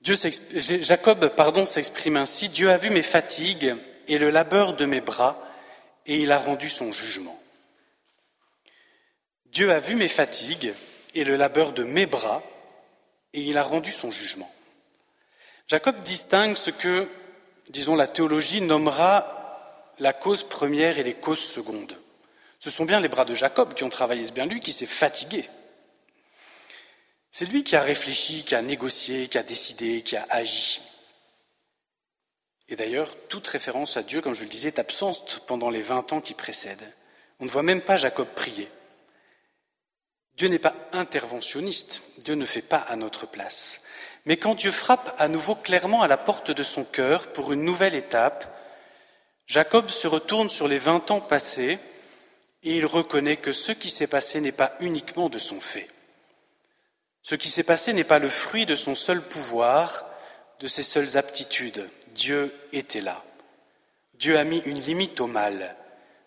Jacob 0.02 1.30
s'exprime 1.66 2.16
ainsi, 2.16 2.48
Dieu 2.48 2.72
a 2.72 2.78
vu 2.78 2.90
mes 2.90 3.02
fatigues 3.02 3.76
et 4.08 4.18
le 4.18 4.30
labeur 4.30 4.78
de 4.78 4.86
mes 4.86 5.02
bras, 5.02 5.38
et 6.06 6.22
il 6.22 6.32
a 6.32 6.38
rendu 6.38 6.70
son 6.70 6.94
jugement. 6.94 7.38
Dieu 9.48 9.74
a 9.74 9.80
vu 9.80 9.96
mes 9.96 10.08
fatigues 10.08 10.74
et 11.16 11.26
le 11.26 11.36
labeur 11.36 11.74
de 11.74 11.84
mes 11.84 12.06
bras, 12.06 12.44
et 13.34 13.42
il 13.42 13.58
a 13.58 13.64
rendu 13.64 13.92
son 13.92 14.10
jugement. 14.10 14.50
Jacob 15.68 16.00
distingue 16.00 16.56
ce 16.56 16.72
que, 16.72 17.10
disons, 17.70 17.96
la 17.98 18.08
théologie 18.08 18.62
nommera 18.62 19.45
la 20.00 20.14
cause 20.14 20.44
première 20.44 21.00
et 21.00 21.04
les 21.04 21.14
causes 21.14 21.40
secondes. 21.40 21.98
Ce 22.60 22.70
sont 22.70 22.86
bien 22.86 23.00
les 23.00 23.08
bras 23.08 23.26
de 23.26 23.36
Jacob 23.36 23.74
qui 23.74 23.84
ont 23.84 23.90
travaillé, 23.90 24.26
c'est 24.26 24.34
bien 24.34 24.46
lui 24.46 24.60
qui 24.60 24.74
s'est 24.74 24.86
fatigué. 24.86 25.50
C'est 27.32 27.46
lui 27.46 27.64
qui 27.64 27.76
a 27.76 27.82
réfléchi, 27.82 28.44
qui 28.46 28.56
a 28.56 28.62
négocié, 28.62 29.28
qui 29.28 29.38
a 29.38 29.44
décidé, 29.44 30.02
qui 30.02 30.16
a 30.16 30.26
agi. 30.30 30.82
Et 32.68 32.76
d'ailleurs, 32.76 33.16
toute 33.28 33.46
référence 33.46 33.98
à 33.98 34.04
Dieu, 34.04 34.22
comme 34.22 34.34
je 34.34 34.44
le 34.44 34.50
disais, 34.50 34.70
est 34.70 34.80
absente 34.80 35.44
pendant 35.46 35.70
les 35.70 35.82
vingt 35.82 36.12
ans 36.14 36.22
qui 36.22 36.34
précèdent. 36.34 36.94
On 37.40 37.46
ne 37.46 37.50
voit 37.50 37.62
même 37.62 37.82
pas 37.82 37.98
Jacob 37.98 38.28
prier. 38.30 38.70
Dieu 40.38 40.48
n'est 40.48 40.60
pas 40.60 40.76
interventionniste, 40.92 42.04
Dieu 42.18 42.36
ne 42.36 42.46
fait 42.46 42.62
pas 42.62 42.78
à 42.80 42.96
notre 42.96 43.28
place. 43.28 43.82
Mais 44.26 44.38
quand 44.38 44.56
Dieu 44.56 44.72
frappe 44.72 45.14
à 45.18 45.28
nouveau 45.28 45.56
clairement 45.56 46.02
à 46.02 46.08
la 46.08 46.18
porte 46.18 46.52
de 46.52 46.64
son 46.64 46.84
cœur 46.84 47.32
pour 47.32 47.54
une 47.54 47.64
nouvelle 47.64 47.96
étape, 47.96 48.55
Jacob 49.48 49.90
se 49.90 50.08
retourne 50.08 50.50
sur 50.50 50.68
les 50.68 50.78
vingt 50.78 51.12
ans 51.12 51.22
passés 51.22 51.80
et 52.64 52.76
il 52.76 52.86
reconnaît 52.86 53.38
que 53.38 53.52
ce 53.52 53.72
qui 53.72 53.90
s'est 53.90 54.08
passé 54.08 54.42
n'est 54.42 54.52
pas 54.52 54.76
uniquement 54.80 55.30
de 55.30 55.38
son 55.38 55.62
fait. 55.62 55.90
Ce 57.22 57.36
qui 57.36 57.50
s'est 57.50 57.64
passé 57.64 57.94
n'est 57.94 58.04
pas 58.04 58.20
le 58.20 58.30
fruit 58.30 58.66
de 58.66 58.76
son 58.76 58.96
seul 58.96 59.22
pouvoir, 59.22 60.06
de 60.60 60.68
ses 60.68 60.84
seules 60.84 61.18
aptitudes. 61.18 61.90
Dieu 62.10 62.54
était 62.72 63.02
là. 63.02 63.24
Dieu 64.16 64.38
a 64.38 64.44
mis 64.44 64.60
une 64.60 64.80
limite 64.80 65.20
au 65.20 65.28
mal. 65.28 65.76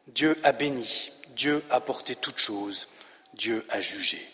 Dieu 0.09 0.39
a 0.45 0.53
béni. 0.53 1.11
Dieu 1.31 1.65
a 1.71 1.81
porté 1.81 2.15
toutes 2.15 2.39
choses. 2.39 2.89
Dieu 3.35 3.65
a 3.69 3.81
jugé. 3.81 4.25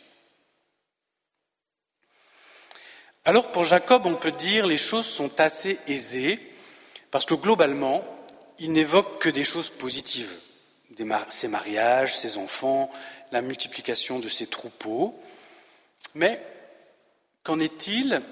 Alors 3.25 3.53
pour 3.53 3.65
Jacob, 3.65 4.05
on 4.07 4.17
peut 4.17 4.33
dire 4.33 4.67
les 4.67 4.77
choses 4.77 5.07
sont 5.07 5.41
assez 5.41 5.79
aisées, 5.87 6.39
parce 7.11 7.25
que 7.25 7.35
globalement, 7.35 8.05
il 8.59 8.73
n'évoque 8.73 9.21
que 9.21 9.29
des 9.29 9.45
choses 9.45 9.71
positives. 9.71 10.35
Ses 11.29 11.49
mariages, 11.49 12.17
ses 12.17 12.39
enfants, 12.39 12.91
la 13.33 13.43
multiplication 13.43 14.21
de 14.21 14.29
ses 14.29 14.47
troupeaux. 14.47 15.21
Mais 16.15 16.41
Qu'en 17.45 17.61
est-il 17.61 18.23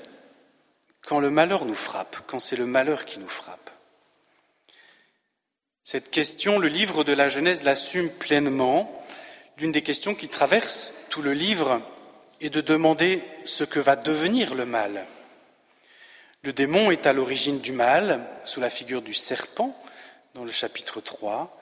quand 1.07 1.21
le 1.21 1.29
malheur 1.29 1.67
nous 1.67 1.75
frappe, 1.75 2.17
quand 2.27 2.39
c'est 2.39 2.57
le 2.57 2.65
malheur 2.65 3.05
qui 3.05 3.19
nous 3.19 3.29
frappe? 3.29 3.71
Cette 5.83 6.11
question, 6.11 6.59
le 6.59 6.69
livre 6.69 7.05
de 7.05 7.13
la 7.13 7.29
Genèse 7.29 7.63
l'assume 7.63 8.09
pleinement. 8.09 9.05
L'une 9.59 9.73
des 9.73 9.83
questions 9.83 10.15
qui 10.15 10.29
traverse 10.29 10.95
tout 11.11 11.21
le 11.21 11.35
livre 11.35 11.83
est 12.41 12.49
de 12.49 12.63
demander 12.63 13.23
ce 13.45 13.65
que 13.65 13.81
va 13.81 13.97
devenir 13.97 14.55
le 14.55 14.65
mal. 14.65 15.05
Le 16.43 16.55
démon 16.55 16.91
est 16.91 17.07
à 17.07 17.13
l'origine 17.13 17.61
du 17.61 17.73
mal, 17.73 18.27
sous 18.45 18.61
la 18.61 18.71
figure 18.71 19.03
du 19.03 19.13
serpent, 19.13 19.79
dans 20.35 20.45
le 20.45 20.51
chapitre 20.51 21.01
3. 21.01 21.59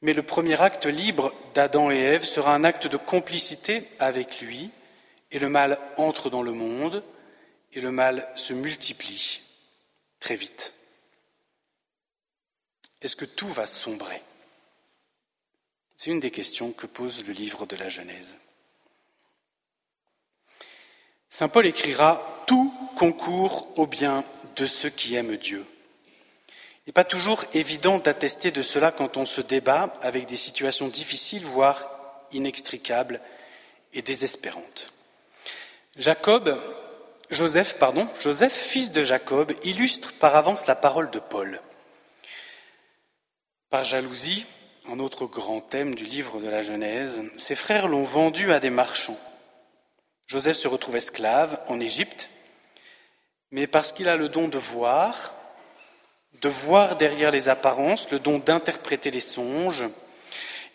Mais 0.00 0.12
le 0.12 0.22
premier 0.22 0.60
acte 0.60 0.86
libre 0.86 1.32
d'Adam 1.54 1.90
et 1.90 1.98
Ève 1.98 2.24
sera 2.24 2.54
un 2.54 2.64
acte 2.64 2.86
de 2.86 2.96
complicité 2.96 3.88
avec 3.98 4.40
lui, 4.40 4.70
et 5.30 5.38
le 5.38 5.48
mal 5.48 5.78
entre 5.96 6.28
dans 6.28 6.42
le 6.42 6.52
monde, 6.52 7.02
et 7.72 7.80
le 7.80 7.90
mal 7.90 8.28
se 8.34 8.52
multiplie 8.52 9.40
très 10.20 10.36
vite. 10.36 10.74
Est-ce 13.00 13.16
que 13.16 13.24
tout 13.24 13.48
va 13.48 13.66
sombrer? 13.66 14.22
C'est 15.96 16.10
une 16.10 16.20
des 16.20 16.30
questions 16.30 16.72
que 16.72 16.86
pose 16.86 17.24
le 17.26 17.32
livre 17.32 17.64
de 17.66 17.76
la 17.76 17.88
Genèse. 17.88 18.36
Saint 21.28 21.48
Paul 21.48 21.66
écrira 21.66 22.44
Tout 22.46 22.74
concourt 22.96 23.68
au 23.78 23.86
bien 23.86 24.24
de 24.56 24.66
ceux 24.66 24.90
qui 24.90 25.14
aiment 25.14 25.36
Dieu. 25.36 25.64
Il 26.84 26.88
n'est 26.88 26.94
pas 26.94 27.04
toujours 27.04 27.44
évident 27.54 27.98
d'attester 27.98 28.50
de 28.50 28.60
cela 28.60 28.90
quand 28.90 29.16
on 29.16 29.24
se 29.24 29.40
débat 29.40 29.92
avec 30.02 30.26
des 30.26 30.36
situations 30.36 30.88
difficiles, 30.88 31.44
voire 31.44 31.86
inextricables 32.32 33.20
et 33.92 34.02
désespérantes. 34.02 34.92
Jacob, 35.96 36.60
Joseph, 37.30 37.78
pardon, 37.78 38.08
Joseph, 38.20 38.52
fils 38.52 38.90
de 38.90 39.04
Jacob, 39.04 39.52
illustre 39.62 40.12
par 40.14 40.34
avance 40.34 40.66
la 40.66 40.74
parole 40.74 41.10
de 41.10 41.20
Paul. 41.20 41.60
Par 43.70 43.84
jalousie, 43.84 44.44
un 44.90 44.98
autre 44.98 45.26
grand 45.26 45.60
thème 45.60 45.94
du 45.94 46.04
livre 46.04 46.40
de 46.40 46.48
la 46.48 46.62
Genèse, 46.62 47.22
ses 47.36 47.54
frères 47.54 47.86
l'ont 47.86 48.02
vendu 48.02 48.52
à 48.52 48.58
des 48.58 48.70
marchands. 48.70 49.20
Joseph 50.26 50.56
se 50.56 50.66
retrouve 50.66 50.96
esclave 50.96 51.60
en 51.68 51.78
Égypte, 51.78 52.28
mais 53.52 53.68
parce 53.68 53.92
qu'il 53.92 54.08
a 54.08 54.16
le 54.16 54.28
don 54.28 54.48
de 54.48 54.58
voir, 54.58 55.34
de 56.42 56.48
voir 56.48 56.96
derrière 56.96 57.30
les 57.30 57.48
apparences, 57.48 58.10
le 58.10 58.18
don 58.18 58.38
d'interpréter 58.38 59.10
les 59.10 59.20
songes, 59.20 59.84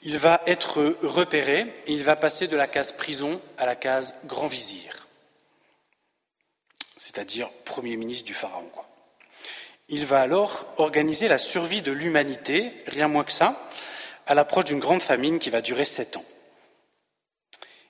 il 0.02 0.18
va 0.18 0.42
être 0.46 0.98
repéré 1.02 1.74
et 1.88 1.94
il 1.94 2.04
va 2.04 2.16
passer 2.16 2.48
de 2.48 2.56
la 2.56 2.68
case 2.68 2.92
prison 2.92 3.42
à 3.58 3.66
la 3.66 3.76
case 3.76 4.16
grand 4.26 4.48
vizir 4.48 5.08
c'est-à-dire 6.98 7.50
Premier 7.64 7.96
ministre 7.96 8.26
du 8.26 8.34
Pharaon. 8.34 8.70
Il 9.88 10.06
va 10.06 10.20
alors 10.20 10.66
organiser 10.78 11.30
la 11.30 11.38
survie 11.38 11.82
de 11.82 11.92
l'humanité, 11.92 12.74
rien 12.88 13.08
moins 13.08 13.24
que 13.24 13.32
ça, 13.32 13.70
à 14.26 14.34
l'approche 14.34 14.66
d'une 14.66 14.80
grande 14.80 15.02
famine 15.02 15.40
qui 15.40 15.50
va 15.50 15.62
durer 15.62 15.86
sept 15.86 16.18
ans. 16.18 16.26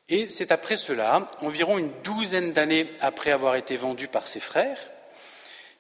Et 0.10 0.30
c'est 0.30 0.52
après 0.52 0.76
cela, 0.76 1.28
environ 1.42 1.78
une 1.78 1.92
douzaine 2.04 2.54
d'années 2.54 2.90
après 3.00 3.32
avoir 3.32 3.56
été 3.56 3.76
vendu 3.76 4.08
par 4.08 4.28
ses 4.28 4.40
frères, 4.40 4.80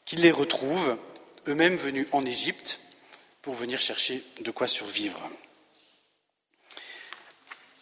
qu'il 0.05 0.21
les 0.21 0.31
retrouve, 0.31 0.97
eux-mêmes 1.47 1.75
venus 1.75 2.07
en 2.11 2.25
Égypte, 2.25 2.79
pour 3.41 3.53
venir 3.53 3.79
chercher 3.79 4.23
de 4.41 4.51
quoi 4.51 4.67
survivre. 4.67 5.21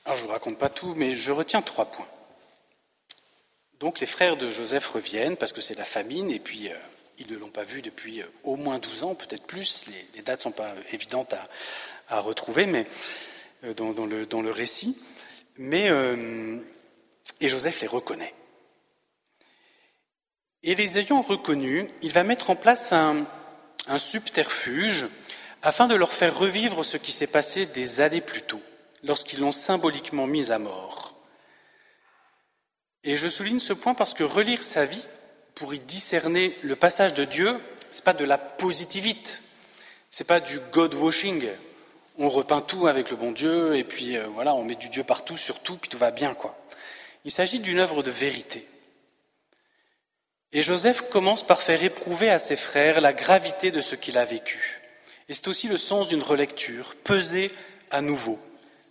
Alors 0.06 0.16
je 0.16 0.22
ne 0.22 0.28
vous 0.28 0.34
raconte 0.34 0.60
pas 0.60 0.70
tout, 0.70 0.94
mais 0.96 1.10
je 1.10 1.32
retiens 1.32 1.64
trois 1.64 1.86
points. 1.86 2.08
Donc 3.80 4.00
les 4.00 4.06
frères 4.06 4.38
de 4.38 4.52
Joseph 4.52 4.88
reviennent 4.88 5.38
parce 5.38 5.54
que 5.54 5.62
c'est 5.62 5.74
la 5.74 5.84
famine 5.84 6.30
et 6.30 6.40
puis 6.40 6.70
euh, 6.70 6.76
ils 7.18 7.32
ne 7.32 7.38
l'ont 7.38 7.50
pas 7.50 7.64
vu 7.64 7.82
depuis 7.82 8.22
euh, 8.22 8.26
au 8.44 8.58
moins 8.58 8.78
12 8.78 9.04
ans, 9.04 9.16
peut-être 9.16 9.48
plus. 9.48 9.86
Les, 10.14 10.22
dates 10.22 10.42
ne 10.42 10.44
sont 10.44 10.52
pas 10.52 10.76
évidentes 10.92 11.34
à, 12.10 12.20
retrouver 12.20 12.68
mais, 12.68 12.86
euh, 13.64 13.74
dans, 13.74 14.42
le, 14.42 14.52
récit. 14.52 14.96
Mais, 15.58 15.90
et 17.42 17.50
Joseph 17.50 17.82
les 17.82 17.88
reconnaît. 17.88 18.36
Et 20.62 20.76
les 20.76 21.00
ayant 21.00 21.22
reconnus, 21.22 21.88
il 22.04 22.12
va 22.12 22.24
mettre 22.24 22.50
en 22.50 22.56
place 22.56 22.92
un, 22.94 23.26
un 23.88 24.00
subterfuge 24.00 25.08
afin 25.62 25.88
de 25.88 25.96
leur 25.96 26.14
faire 26.14 26.38
revivre 26.38 26.84
ce 26.84 26.98
qui 26.98 27.12
s'est 27.12 27.28
passé 27.28 27.66
des 27.66 28.02
années 28.02 28.22
plus 28.22 28.42
tôt, 28.42 28.62
lorsqu'ils 29.04 29.40
l'ont 29.40 29.52
symboliquement 29.52 30.28
mis 30.28 30.52
à 30.52 30.60
mort. 30.60 31.16
Et 33.04 33.18
je 33.18 33.28
souligne 33.28 33.60
ce 33.60 33.74
point 33.74 33.94
parce 33.94 34.14
que 34.14 34.24
relire 34.24 34.64
sa 34.64 34.86
vie 34.86 35.06
pour 35.54 35.74
y 35.74 35.80
discerner 35.80 36.58
le 36.64 36.76
passage 36.76 37.14
de 37.14 37.24
Dieu, 37.24 37.60
c'est 37.92 38.04
pas 38.04 38.14
de 38.14 38.26
la 38.26 38.38
positivite, 38.38 39.42
c'est 40.10 40.24
pas 40.24 40.40
du 40.40 40.60
God 40.72 40.94
washing. 40.96 41.48
On 42.18 42.30
repeint 42.30 42.62
tout 42.62 42.88
avec 42.88 43.12
le 43.12 43.18
bon 43.18 43.32
Dieu 43.32 43.76
et 43.76 43.84
puis 43.84 44.18
euh, 44.18 44.26
voilà, 44.30 44.54
on 44.56 44.64
met 44.64 44.76
du 44.76 44.90
Dieu 44.90 45.04
partout 45.04 45.38
sur 45.38 45.60
tout 45.60 45.78
puis 45.78 45.90
tout 45.90 45.98
va 45.98 46.12
bien 46.12 46.34
quoi. 46.34 46.58
Il 47.26 47.32
s'agit 47.32 47.60
d'une 47.60 47.80
œuvre 47.80 48.04
de 48.04 48.12
vérité. 48.12 48.68
Et 50.56 50.62
Joseph 50.62 51.10
commence 51.10 51.46
par 51.46 51.62
faire 51.62 51.84
éprouver 51.84 52.30
à 52.30 52.40
ses 52.40 52.56
frères 52.56 53.02
la 53.02 53.12
gravité 53.12 53.72
de 53.72 53.82
ce 53.82 53.98
qu'il 53.98 54.18
a 54.18 54.24
vécu. 54.24 54.80
Et 55.28 55.34
c'est 55.34 55.50
aussi 55.50 55.68
le 55.68 55.76
sens 55.76 56.08
d'une 56.08 56.24
relecture, 56.24 56.96
peser 57.04 57.52
à 57.92 58.00
nouveau, 58.00 58.40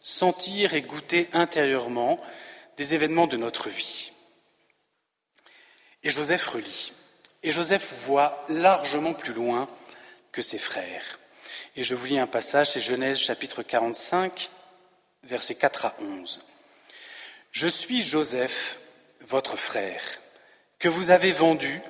sentir 0.02 0.74
et 0.74 0.82
goûter 0.82 1.30
intérieurement 1.32 2.18
des 2.76 2.92
événements 2.92 3.26
de 3.26 3.38
notre 3.38 3.70
vie. 3.70 4.12
Et 6.02 6.10
Joseph 6.10 6.46
relit. 6.48 6.92
Et 7.42 7.50
Joseph 7.50 8.04
voit 8.04 8.44
largement 8.50 9.14
plus 9.14 9.32
loin 9.32 9.66
que 10.32 10.42
ses 10.42 10.58
frères. 10.58 11.18
Et 11.76 11.82
je 11.82 11.94
vous 11.94 12.04
lis 12.04 12.18
un 12.18 12.26
passage, 12.26 12.72
c'est 12.72 12.82
Genèse 12.82 13.16
chapitre 13.16 13.62
45, 13.62 14.50
versets 15.22 15.54
4 15.54 15.86
à 15.86 15.96
11. 15.98 16.44
Je 17.52 17.68
suis 17.68 18.02
Joseph, 18.02 18.80
votre 19.22 19.56
frère, 19.56 20.02
que 20.84 20.90
vous 20.90 21.10
avez 21.10 21.32
vendu 21.32 21.80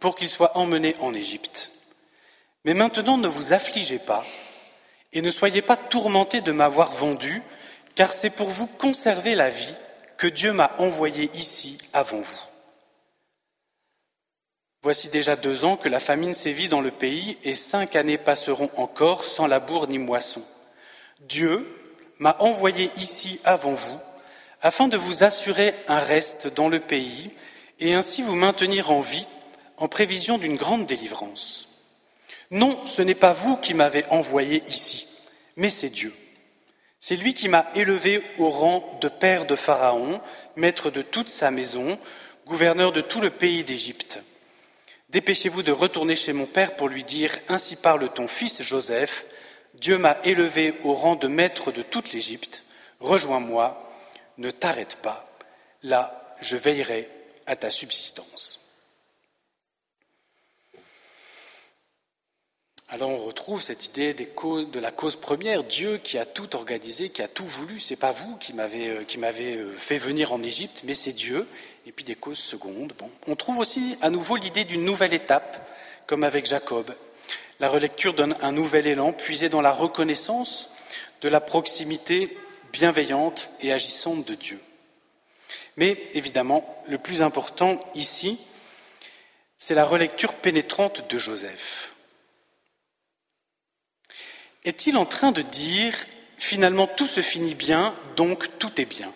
pour 0.00 0.16
qu'il 0.16 0.30
soit 0.30 0.56
emmené 0.56 0.96
en 1.00 1.12
Égypte. 1.12 1.70
Mais 2.64 2.72
maintenant 2.72 3.18
ne 3.18 3.28
vous 3.28 3.52
affligez 3.52 3.98
pas 3.98 4.24
et 5.12 5.20
ne 5.20 5.30
soyez 5.30 5.60
pas 5.60 5.76
tourmentés 5.76 6.40
de 6.40 6.50
m'avoir 6.50 6.90
vendu, 6.92 7.42
car 7.94 8.10
c'est 8.10 8.30
pour 8.30 8.48
vous 8.48 8.66
conserver 8.66 9.34
la 9.34 9.50
vie 9.50 9.74
que 10.16 10.26
Dieu 10.26 10.54
m'a 10.54 10.72
envoyé 10.78 11.28
ici 11.34 11.76
avant 11.92 12.22
vous. 12.22 12.40
Voici 14.82 15.08
déjà 15.08 15.36
deux 15.36 15.66
ans 15.66 15.76
que 15.76 15.90
la 15.90 16.00
famine 16.00 16.32
sévit 16.32 16.68
dans 16.68 16.80
le 16.80 16.90
pays 16.90 17.36
et 17.44 17.54
cinq 17.54 17.96
années 17.96 18.16
passeront 18.16 18.70
encore 18.78 19.26
sans 19.26 19.46
labour 19.46 19.88
ni 19.88 19.98
moisson. 19.98 20.42
Dieu 21.20 21.68
m'a 22.18 22.34
envoyé 22.38 22.90
ici 22.96 23.40
avant 23.44 23.74
vous 23.74 24.00
afin 24.62 24.88
de 24.88 24.96
vous 24.96 25.22
assurer 25.22 25.74
un 25.86 25.98
reste 25.98 26.46
dans 26.46 26.70
le 26.70 26.80
pays 26.80 27.30
et 27.80 27.94
ainsi 27.94 28.22
vous 28.22 28.34
maintenir 28.34 28.90
en 28.90 29.00
vie 29.00 29.26
en 29.76 29.88
prévision 29.88 30.38
d'une 30.38 30.56
grande 30.56 30.86
délivrance. 30.86 31.68
Non, 32.50 32.84
ce 32.86 33.02
n'est 33.02 33.14
pas 33.14 33.32
vous 33.32 33.56
qui 33.56 33.74
m'avez 33.74 34.04
envoyé 34.06 34.62
ici, 34.66 35.06
mais 35.56 35.70
c'est 35.70 35.90
Dieu. 35.90 36.12
C'est 37.00 37.16
lui 37.16 37.34
qui 37.34 37.48
m'a 37.48 37.68
élevé 37.74 38.22
au 38.38 38.50
rang 38.50 38.98
de 39.00 39.08
père 39.08 39.44
de 39.44 39.54
Pharaon, 39.54 40.20
maître 40.56 40.90
de 40.90 41.02
toute 41.02 41.28
sa 41.28 41.50
maison, 41.50 41.98
gouverneur 42.46 42.92
de 42.92 43.00
tout 43.00 43.20
le 43.20 43.30
pays 43.30 43.62
d'Égypte. 43.62 44.22
Dépêchez-vous 45.10 45.62
de 45.62 45.72
retourner 45.72 46.16
chez 46.16 46.32
mon 46.32 46.46
père 46.46 46.74
pour 46.74 46.88
lui 46.88 47.04
dire 47.04 47.38
Ainsi 47.48 47.76
parle 47.76 48.08
ton 48.12 48.26
fils 48.26 48.62
Joseph, 48.62 49.26
Dieu 49.74 49.96
m'a 49.96 50.18
élevé 50.24 50.74
au 50.82 50.94
rang 50.94 51.14
de 51.14 51.28
maître 51.28 51.70
de 51.70 51.82
toute 51.82 52.12
l'Égypte, 52.12 52.64
rejoins-moi, 53.00 53.92
ne 54.38 54.50
t'arrête 54.50 54.96
pas, 54.96 55.28
là 55.82 56.36
je 56.40 56.56
veillerai 56.56 57.08
à 57.48 57.56
ta 57.56 57.70
subsistance. 57.70 58.60
Alors 62.90 63.10
on 63.10 63.18
retrouve 63.18 63.60
cette 63.60 63.84
idée 63.86 64.14
de 64.14 64.80
la 64.80 64.90
cause 64.90 65.16
première, 65.16 65.62
Dieu 65.62 65.98
qui 65.98 66.18
a 66.18 66.24
tout 66.24 66.56
organisé, 66.56 67.10
qui 67.10 67.20
a 67.20 67.28
tout 67.28 67.46
voulu. 67.46 67.80
C'est 67.80 67.96
pas 67.96 68.12
vous 68.12 68.36
qui 68.36 68.54
m'avez 68.54 68.88
euh, 68.88 69.04
qui 69.04 69.18
m'avez 69.18 69.56
euh, 69.56 69.72
fait 69.72 69.98
venir 69.98 70.32
en 70.32 70.42
Égypte, 70.42 70.82
mais 70.84 70.94
c'est 70.94 71.12
Dieu. 71.12 71.46
Et 71.86 71.92
puis 71.92 72.04
des 72.04 72.14
causes 72.14 72.38
secondes. 72.38 72.94
On 73.26 73.36
trouve 73.36 73.58
aussi 73.58 73.96
à 74.00 74.08
nouveau 74.08 74.36
l'idée 74.36 74.64
d'une 74.64 74.84
nouvelle 74.84 75.12
étape, 75.12 75.68
comme 76.06 76.24
avec 76.24 76.46
Jacob. 76.46 76.94
La 77.60 77.68
relecture 77.68 78.14
donne 78.14 78.34
un 78.40 78.52
nouvel 78.52 78.86
élan, 78.86 79.12
puisé 79.12 79.50
dans 79.50 79.60
la 79.60 79.72
reconnaissance 79.72 80.70
de 81.20 81.28
la 81.28 81.40
proximité 81.40 82.38
bienveillante 82.72 83.50
et 83.60 83.72
agissante 83.72 84.24
de 84.24 84.34
Dieu. 84.34 84.60
Mais 85.78 86.10
évidemment, 86.12 86.82
le 86.88 86.98
plus 86.98 87.22
important 87.22 87.78
ici, 87.94 88.36
c'est 89.58 89.76
la 89.76 89.84
relecture 89.84 90.34
pénétrante 90.34 91.08
de 91.08 91.18
Joseph. 91.18 91.94
Est-il 94.64 94.96
en 94.96 95.06
train 95.06 95.30
de 95.30 95.40
dire 95.40 95.94
finalement 96.36 96.88
tout 96.88 97.06
se 97.06 97.20
finit 97.20 97.54
bien, 97.54 97.94
donc 98.16 98.58
tout 98.58 98.80
est 98.80 98.86
bien? 98.86 99.14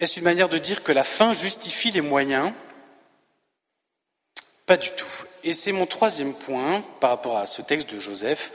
Est-ce 0.00 0.18
une 0.18 0.24
manière 0.24 0.48
de 0.48 0.58
dire 0.58 0.82
que 0.82 0.92
la 0.92 1.04
fin 1.04 1.34
justifie 1.34 1.90
les 1.90 2.00
moyens? 2.00 2.54
Pas 4.64 4.78
du 4.78 4.90
tout. 4.92 5.24
Et 5.44 5.52
c'est 5.52 5.72
mon 5.72 5.86
troisième 5.86 6.34
point 6.34 6.80
par 7.00 7.10
rapport 7.10 7.36
à 7.36 7.44
ce 7.44 7.60
texte 7.60 7.90
de 7.90 8.00
Joseph. 8.00 8.50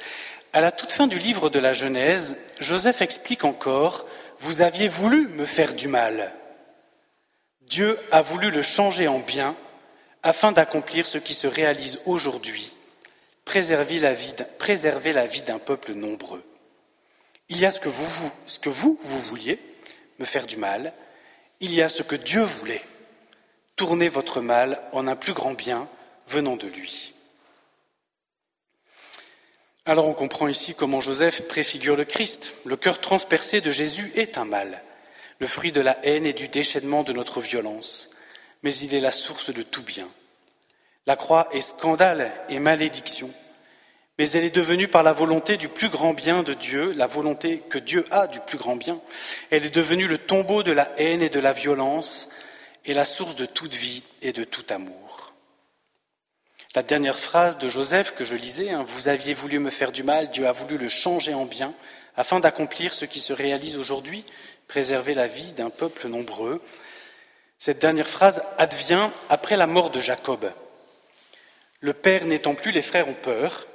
À 0.53 0.61
la 0.61 0.71
toute 0.71 0.91
fin 0.91 1.05
du 1.05 1.19
livre 1.19 1.51
de 1.51 1.59
la 1.59 1.73
Genèse, 1.73 2.35
Joseph 2.59 3.03
explique 3.03 3.43
encore 3.43 4.07
Vous 4.41 4.61
aviez 4.61 4.87
voulu 4.87 5.27
me 5.29 5.45
faire 5.45 5.73
du 5.73 5.87
mal. 5.87 6.33
Dieu 7.61 7.97
a 8.11 8.21
voulu 8.21 8.51
le 8.51 8.61
changer 8.61 9.07
en 9.07 9.19
bien 9.19 9.55
afin 10.23 10.51
d'accomplir 10.51 11.07
ce 11.07 11.17
qui 11.17 11.33
se 11.33 11.47
réalise 11.47 11.99
aujourd'hui 12.05 12.75
préserver 13.45 13.99
la 13.99 14.13
vie, 15.25 15.41
d'un 15.43 15.59
peuple 15.59 15.93
nombreux. 15.93 16.43
Il 17.49 17.59
y 17.59 17.65
a 17.65 17.71
ce 17.71 17.79
que 17.81 17.89
vous, 17.89 18.31
vous, 18.65 18.99
vous 19.01 19.19
vouliez, 19.19 19.59
me 20.19 20.25
faire 20.25 20.47
du 20.47 20.57
mal. 20.57 20.93
Il 21.59 21.73
y 21.73 21.81
a 21.81 21.89
ce 21.89 22.01
que 22.01 22.15
Dieu 22.15 22.41
voulait, 22.41 22.81
tourner 23.75 24.09
votre 24.09 24.41
mal 24.41 24.81
en 24.91 25.07
un 25.07 25.15
plus 25.15 25.33
grand 25.33 25.53
bien 25.53 25.87
venant 26.27 26.55
de 26.55 26.67
lui. 26.67 27.13
Alors 29.85 30.07
on 30.07 30.13
comprend 30.13 30.47
ici 30.47 30.75
comment 30.75 31.01
Joseph 31.01 31.47
préfigure 31.47 31.95
le 31.95 32.05
Christ. 32.05 32.53
Le 32.65 32.77
cœur 32.77 33.01
transpercé 33.01 33.61
de 33.61 33.71
Jésus 33.71 34.11
est 34.13 34.37
un 34.37 34.45
mal, 34.45 34.83
le 35.39 35.47
fruit 35.47 35.71
de 35.71 35.81
la 35.81 35.97
haine 36.03 36.27
et 36.27 36.33
du 36.33 36.47
déchaînement 36.47 37.01
de 37.01 37.13
notre 37.13 37.41
violence, 37.41 38.11
mais 38.61 38.75
il 38.75 38.93
est 38.93 38.99
la 38.99 39.11
source 39.11 39.51
de 39.51 39.63
tout 39.63 39.81
bien. 39.81 40.07
La 41.07 41.15
croix 41.15 41.49
est 41.51 41.61
scandale 41.61 42.31
et 42.47 42.59
malédiction, 42.59 43.31
mais 44.19 44.29
elle 44.29 44.43
est 44.43 44.55
devenue 44.55 44.87
par 44.87 45.01
la 45.01 45.13
volonté 45.13 45.57
du 45.57 45.67
plus 45.67 45.89
grand 45.89 46.13
bien 46.13 46.43
de 46.43 46.53
Dieu, 46.53 46.93
la 46.95 47.07
volonté 47.07 47.63
que 47.67 47.79
Dieu 47.79 48.05
a 48.11 48.27
du 48.27 48.39
plus 48.39 48.59
grand 48.59 48.75
bien. 48.75 49.01
Elle 49.49 49.65
est 49.65 49.73
devenue 49.73 50.05
le 50.05 50.19
tombeau 50.19 50.61
de 50.61 50.73
la 50.73 50.91
haine 50.97 51.23
et 51.23 51.29
de 51.29 51.39
la 51.39 51.53
violence 51.53 52.29
et 52.85 52.93
la 52.93 53.05
source 53.05 53.35
de 53.35 53.47
toute 53.47 53.73
vie 53.73 54.03
et 54.21 54.31
de 54.31 54.43
tout 54.43 54.65
amour. 54.69 55.10
La 56.73 56.83
dernière 56.83 57.17
phrase 57.17 57.57
de 57.57 57.67
Joseph 57.67 58.15
que 58.15 58.23
je 58.23 58.33
lisais, 58.33 58.69
hein, 58.69 58.85
Vous 58.87 59.09
aviez 59.09 59.33
voulu 59.33 59.59
me 59.59 59.69
faire 59.69 59.91
du 59.91 60.03
mal, 60.03 60.31
Dieu 60.31 60.47
a 60.47 60.53
voulu 60.53 60.77
le 60.77 60.87
changer 60.87 61.33
en 61.33 61.43
bien, 61.43 61.73
afin 62.15 62.39
d'accomplir 62.39 62.93
ce 62.93 63.03
qui 63.03 63.19
se 63.19 63.33
réalise 63.33 63.75
aujourd'hui, 63.75 64.23
préserver 64.69 65.13
la 65.13 65.27
vie 65.27 65.51
d'un 65.51 65.69
peuple 65.69 66.07
nombreux. 66.07 66.61
Cette 67.57 67.79
dernière 67.79 68.07
phrase 68.07 68.41
advient 68.57 69.09
après 69.27 69.57
la 69.57 69.67
mort 69.67 69.89
de 69.89 69.99
Jacob. 69.99 70.49
Le 71.81 71.91
père 71.91 72.25
n'étant 72.25 72.55
plus, 72.55 72.71
les 72.71 72.81
frères 72.81 73.09
ont 73.09 73.15
peur. 73.21 73.67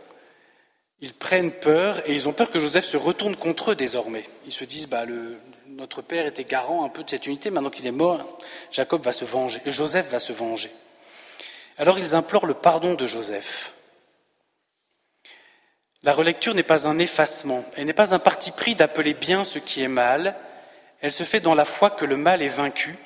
Ils 1.01 1.13
prennent 1.13 1.53
peur 1.53 2.01
et 2.09 2.15
ils 2.15 2.31
ont 2.31 2.33
peur 2.33 2.51
que 2.51 2.61
Joseph 2.61 2.87
se 2.87 2.97
retourne 2.97 3.37
contre 3.37 3.73
eux 3.73 3.77
désormais. 3.77 4.25
Ils 4.47 4.53
se 4.53 4.65
disent, 4.65 4.89
bah, 4.89 5.05
notre 5.67 6.01
père 6.01 6.25
était 6.25 6.45
garant 6.45 6.83
un 6.83 6.89
peu 6.89 7.05
de 7.05 7.11
cette 7.11 7.27
unité, 7.27 7.51
maintenant 7.51 7.69
qu'il 7.69 7.87
est 7.87 7.93
mort, 7.93 8.39
Jacob 8.73 9.03
va 9.03 9.13
se 9.13 9.27
venger, 9.27 9.61
Joseph 9.67 10.09
va 10.09 10.19
se 10.19 10.33
venger. 10.33 10.71
Alors 11.79 11.99
ils 11.99 12.15
implorent 12.15 12.47
le 12.47 12.55
pardon 12.55 12.95
de 12.95 13.07
Joseph. 13.07 13.75
La 16.03 16.13
relecture 16.13 16.55
n'est 16.55 16.63
pas 16.63 16.87
un 16.87 16.99
effacement, 16.99 17.65
elle 17.77 17.87
n'est 17.87 17.93
pas 17.93 18.15
un 18.15 18.19
parti 18.19 18.51
pris 18.51 18.75
d'appeler 18.75 19.15
bien 19.15 19.45
ce 19.45 19.59
qui 19.59 19.83
est 19.83 19.89
mal, 19.89 20.37
elle 21.01 21.13
se 21.13 21.25
fait 21.25 21.41
dans 21.41 21.55
la 21.55 21.65
foi 21.65 21.91
que 21.91 22.05
le 22.05 22.17
mal 22.17 22.43
est 22.43 22.49
vaincu, 22.49 22.97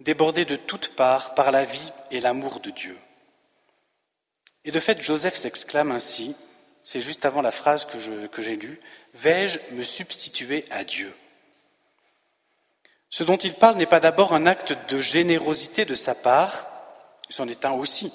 débordé 0.00 0.44
de 0.44 0.56
toutes 0.56 0.94
parts 0.94 1.34
par 1.34 1.50
la 1.50 1.64
vie 1.64 1.92
et 2.10 2.20
l'amour 2.20 2.60
de 2.60 2.70
Dieu. 2.70 2.98
Et 4.64 4.70
de 4.70 4.80
fait, 4.80 5.00
Joseph 5.00 5.34
s'exclame 5.34 5.92
ainsi, 5.92 6.36
c'est 6.82 7.00
juste 7.00 7.24
avant 7.24 7.40
la 7.40 7.50
phrase 7.50 7.84
que, 7.84 7.98
j'ai 8.42 8.56
lue, 8.56 8.80
Vais-je 9.14 9.58
me 9.72 9.82
substituer 9.82 10.64
à 10.70 10.84
Dieu? 10.84 11.14
Ce 13.08 13.24
dont 13.24 13.36
il 13.36 13.54
parle 13.54 13.76
n'est 13.76 13.86
pas 13.86 14.00
d'abord 14.00 14.34
un 14.34 14.46
acte 14.46 14.74
de 14.88 14.98
générosité 14.98 15.84
de 15.84 15.94
sa 15.94 16.14
part, 16.14 16.66
c'en 17.28 17.48
est 17.48 17.64
un 17.64 17.72
aussi, 17.72 18.12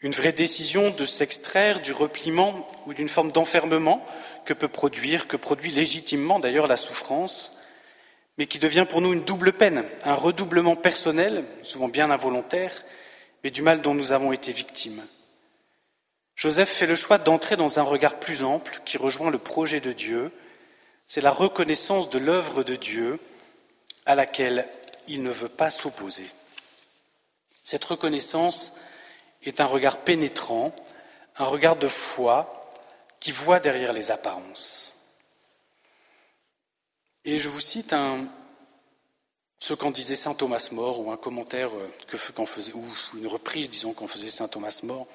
une 0.00 0.12
vraie 0.12 0.32
décision 0.32 0.90
de 0.90 1.04
s'extraire 1.04 1.80
du 1.80 1.92
repliement 1.92 2.66
ou 2.86 2.94
d'une 2.94 3.08
forme 3.08 3.30
d'enfermement 3.30 4.04
que 4.44 4.52
peut 4.52 4.68
produire, 4.68 5.28
que 5.28 5.36
produit 5.36 5.70
légitimement 5.70 6.40
d'ailleurs 6.40 6.66
la 6.66 6.76
souffrance, 6.76 7.52
mais 8.38 8.46
qui 8.46 8.58
devient 8.58 8.86
pour 8.88 9.00
nous 9.00 9.12
une 9.12 9.24
double 9.24 9.52
peine, 9.52 9.84
un 10.04 10.14
redoublement 10.14 10.74
personnel, 10.74 11.44
souvent 11.62 11.88
bien 11.88 12.10
involontaire, 12.10 12.82
mais 13.44 13.50
du 13.50 13.62
mal 13.62 13.80
dont 13.80 13.94
nous 13.94 14.12
avons 14.12 14.32
été 14.32 14.52
victimes. 14.52 15.04
Joseph 16.34 16.70
fait 16.70 16.86
le 16.86 16.96
choix 16.96 17.18
d'entrer 17.18 17.56
dans 17.56 17.78
un 17.78 17.82
regard 17.82 18.18
plus 18.18 18.42
ample 18.42 18.80
qui 18.84 18.96
rejoint 18.96 19.30
le 19.30 19.38
projet 19.38 19.80
de 19.80 19.92
Dieu. 19.92 20.32
C'est 21.06 21.20
la 21.20 21.30
reconnaissance 21.30 22.10
de 22.10 22.18
l'œuvre 22.18 22.64
de 22.64 22.74
Dieu 22.74 23.20
à 24.06 24.14
laquelle 24.14 24.66
il 25.06 25.22
ne 25.22 25.30
veut 25.30 25.48
pas 25.48 25.70
s'opposer. 25.70 26.26
Cette 27.62 27.84
reconnaissance 27.84 28.72
est 29.42 29.60
un 29.60 29.66
regard 29.66 29.98
pénétrant, 29.98 30.74
un 31.36 31.44
regard 31.44 31.76
de 31.76 31.88
foi 31.88 32.74
qui 33.20 33.32
voit 33.32 33.60
derrière 33.60 33.92
les 33.92 34.10
apparences. 34.10 34.94
Et 37.24 37.38
je 37.38 37.48
vous 37.48 37.60
cite 37.60 37.92
un, 37.92 38.28
ce 39.60 39.74
qu'en 39.74 39.92
disait 39.92 40.16
saint 40.16 40.34
Thomas 40.34 40.68
More, 40.72 40.98
ou 40.98 41.12
un 41.12 41.16
commentaire 41.16 41.70
euh, 41.72 41.88
que, 42.08 42.16
qu'en 42.32 42.46
faisait, 42.46 42.72
ou 42.72 42.84
une 43.16 43.28
reprise, 43.28 43.70
disons, 43.70 43.92
qu'en 43.92 44.08
faisait 44.08 44.28
saint 44.28 44.48
Thomas 44.48 44.80
More. 44.82 45.06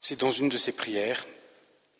C'est 0.00 0.18
dans 0.20 0.30
une 0.30 0.48
de 0.48 0.56
ses 0.56 0.72
prières. 0.72 1.26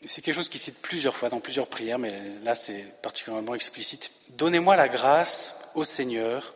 C'est 0.03 0.23
quelque 0.23 0.33
chose 0.35 0.49
qu'il 0.49 0.59
cite 0.59 0.81
plusieurs 0.81 1.15
fois 1.15 1.29
dans 1.29 1.39
plusieurs 1.39 1.67
prières, 1.67 1.99
mais 1.99 2.11
là 2.43 2.53
c'est 2.55 3.01
particulièrement 3.01 3.55
explicite. 3.55 4.11
Donnez-moi 4.29 4.75
la 4.75 4.87
grâce, 4.87 5.55
au 5.75 5.83
Seigneur, 5.83 6.55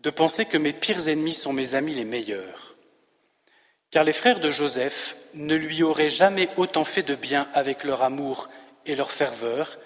de 0.00 0.10
penser 0.10 0.44
que 0.44 0.58
mes 0.58 0.72
pires 0.72 1.08
ennemis 1.08 1.32
sont 1.32 1.52
mes 1.52 1.74
amis 1.74 1.94
les 1.94 2.04
meilleurs. 2.04 2.76
Car 3.90 4.04
les 4.04 4.12
frères 4.12 4.40
de 4.40 4.50
Joseph 4.50 5.16
ne 5.34 5.54
lui 5.54 5.82
auraient 5.82 6.08
jamais 6.08 6.48
autant 6.56 6.84
fait 6.84 7.02
de 7.02 7.14
bien 7.14 7.48
avec 7.54 7.84
leur 7.84 8.02
amour 8.02 8.48
et 8.86 8.94
leur 8.94 9.10
ferveur 9.10 9.78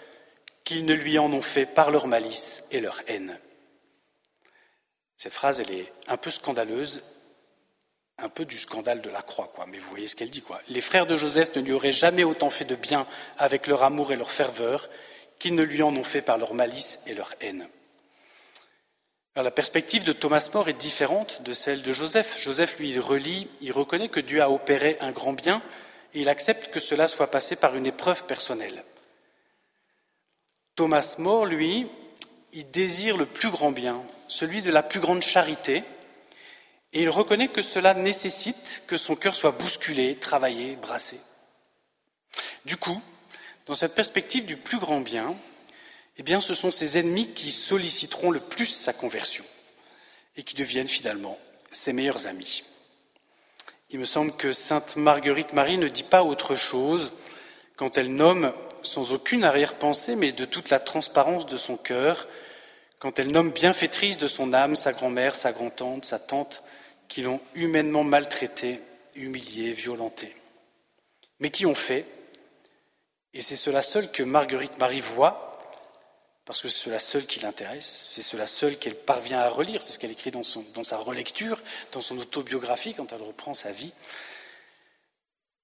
qu'ils 0.65 0.85
ne 0.85 0.95
lui 0.95 1.19
en 1.19 1.33
ont 1.33 1.43
fait 1.43 1.67
par 1.67 1.91
leur 1.91 2.07
malice 2.07 2.65
et 2.71 2.81
leur 2.81 3.01
haine. 3.07 3.39
Cette 5.17 5.33
phrase, 5.33 5.61
elle 5.61 5.71
est 5.71 5.93
un 6.09 6.17
peu 6.17 6.31
scandaleuse, 6.31 7.03
un 8.19 8.29
peu 8.29 8.45
du 8.45 8.59
scandale 8.59 9.03
de 9.03 9.11
la 9.11 9.23
croix, 9.23 9.51
quoi. 9.55 9.67
Mais 9.67 9.79
vous 9.79 9.91
voyez 9.91 10.07
ce 10.07 10.17
qu'elle 10.17 10.31
dit, 10.31 10.43
quoi. 10.43 10.61
Les 10.69 10.81
frères 10.81 11.07
de 11.07 11.17
Joseph 11.17 11.55
ne 11.57 11.63
lui 11.63 11.73
auraient 11.73 11.93
jamais 11.93 12.25
autant 12.25 12.51
fait 12.51 12.65
de 12.65 12.75
bien 12.75 13.07
avec 13.39 13.67
leur 13.67 13.83
amour 13.83 14.13
et 14.13 14.17
leur 14.17 14.31
ferveur 14.31 14.89
qu'ils 15.39 15.55
ne 15.55 15.63
lui 15.63 15.83
en 15.83 15.95
ont 15.97 16.05
fait 16.05 16.23
par 16.23 16.39
leur 16.39 16.55
malice 16.55 17.01
et 17.07 17.15
leur 17.15 17.35
haine. 17.41 17.69
Alors, 19.35 19.45
la 19.45 19.51
perspective 19.51 20.05
de 20.05 20.13
Thomas 20.13 20.51
More 20.53 20.69
est 20.69 20.75
différente 20.75 21.41
de 21.43 21.55
celle 21.55 21.81
de 21.81 21.93
Joseph. 21.93 22.39
Joseph, 22.39 22.79
lui, 22.79 22.91
il 22.91 23.01
relit, 23.01 23.49
il 23.63 23.73
reconnaît 23.73 24.11
que 24.11 24.21
Dieu 24.21 24.43
a 24.43 24.51
opéré 24.51 24.99
un 25.01 25.11
grand 25.11 25.33
bien 25.33 25.63
et 26.13 26.21
il 26.21 26.29
accepte 26.29 26.71
que 26.71 26.81
cela 26.81 27.09
soit 27.09 27.31
passé 27.31 27.57
par 27.57 27.75
une 27.75 27.87
épreuve 27.87 28.25
personnelle. 28.25 28.85
Thomas 30.77 31.15
More, 31.19 31.47
lui, 31.47 31.89
il 32.53 32.71
désire 32.71 33.17
le 33.17 33.25
plus 33.25 33.49
grand 33.49 33.73
bien, 33.73 34.03
celui 34.29 34.61
de 34.61 34.71
la 34.71 34.83
plus 34.83 35.01
grande 35.01 35.23
charité, 35.23 35.83
et 36.93 37.03
il 37.03 37.09
reconnaît 37.09 37.49
que 37.49 37.63
cela 37.63 37.95
nécessite 37.95 38.83
que 38.87 38.99
son 38.99 39.17
cœur 39.17 39.35
soit 39.35 39.53
bousculé, 39.53 40.17
travaillé, 40.17 40.77
brassé. 40.77 41.19
Du 42.67 42.77
coup, 42.77 43.01
dans 43.65 43.75
cette 43.75 43.95
perspective 43.95 44.45
du 44.45 44.59
plus 44.59 44.79
grand 44.79 45.01
bien, 45.01 45.37
eh 46.19 46.23
bien, 46.23 46.41
ce 46.41 46.55
sont 46.55 46.71
ses 46.71 46.99
ennemis 46.99 47.33
qui 47.33 47.51
solliciteront 47.51 48.31
le 48.31 48.41
plus 48.41 48.67
sa 48.67 48.93
conversion 48.93 49.45
et 50.37 50.43
qui 50.43 50.55
deviennent 50.55 50.87
finalement 50.87 51.39
ses 51.71 51.93
meilleurs 51.93 52.27
amis. 52.27 52.65
Il 53.91 53.99
me 53.99 54.05
semble 54.05 54.33
que 54.33 54.53
sainte 54.53 54.97
Marguerite 54.97 55.53
Marie 55.53 55.79
ne 55.79 55.89
dit 55.89 56.03
pas 56.03 56.23
autre 56.23 56.57
chose 56.57 57.13
quand 57.77 57.99
elle 57.99 58.15
nomme, 58.15 58.53
sans 58.83 59.13
aucune 59.13 59.45
arrière-pensée, 59.45 60.17
mais 60.17 60.33
de 60.33 60.45
toute 60.45 60.71
la 60.71 60.79
transparence 60.79 61.47
de 61.47 61.57
son 61.57 61.77
cœur, 61.77 62.29
quand 62.99 63.19
elle 63.19 63.33
nomme 63.33 63.51
bienfaitrice 63.51 64.19
de 64.19 64.29
son 64.29 64.53
âme 64.55 64.77
sa 64.77 64.93
grand-mère, 64.93 65.35
sa 65.35 65.53
grand-tante, 65.53 66.05
sa 66.05 66.19
tante, 66.19 66.63
qui 67.09 67.23
l'ont 67.23 67.41
humainement 67.55 68.05
maltraitée, 68.05 68.81
humiliée, 69.15 69.73
violentée, 69.73 70.35
mais 71.41 71.51
qui 71.51 71.67
ont 71.67 71.75
fait, 71.75 72.07
et 73.35 73.41
c'est 73.41 73.57
cela 73.57 73.83
seul 73.83 74.11
que 74.11 74.23
Marguerite 74.23 74.79
Marie 74.79 75.01
voit, 75.01 75.52
parce 76.45 76.61
que 76.61 76.69
c'est 76.69 76.85
cela 76.85 76.99
seul 76.99 77.27
qui 77.27 77.41
l'intéresse, 77.41 78.07
c'est 78.09 78.23
cela 78.23 78.47
seul 78.47 78.77
qu'elle 78.77 78.97
parvient 78.97 79.41
à 79.41 79.49
relire, 79.49 79.83
c'est 79.83 79.93
ce 79.93 79.99
qu'elle 79.99 80.11
écrit 80.11 80.33
dans, 80.33 80.43
sa 80.43 80.97
relecture, 80.97 81.63
dans 81.93 82.01
son 82.01 82.19
autobiographie, 82.19 82.95
quand 82.95 83.13
elle 83.13 83.23
reprend 83.23 83.55
sa 83.55 83.71
vie. 83.71 83.93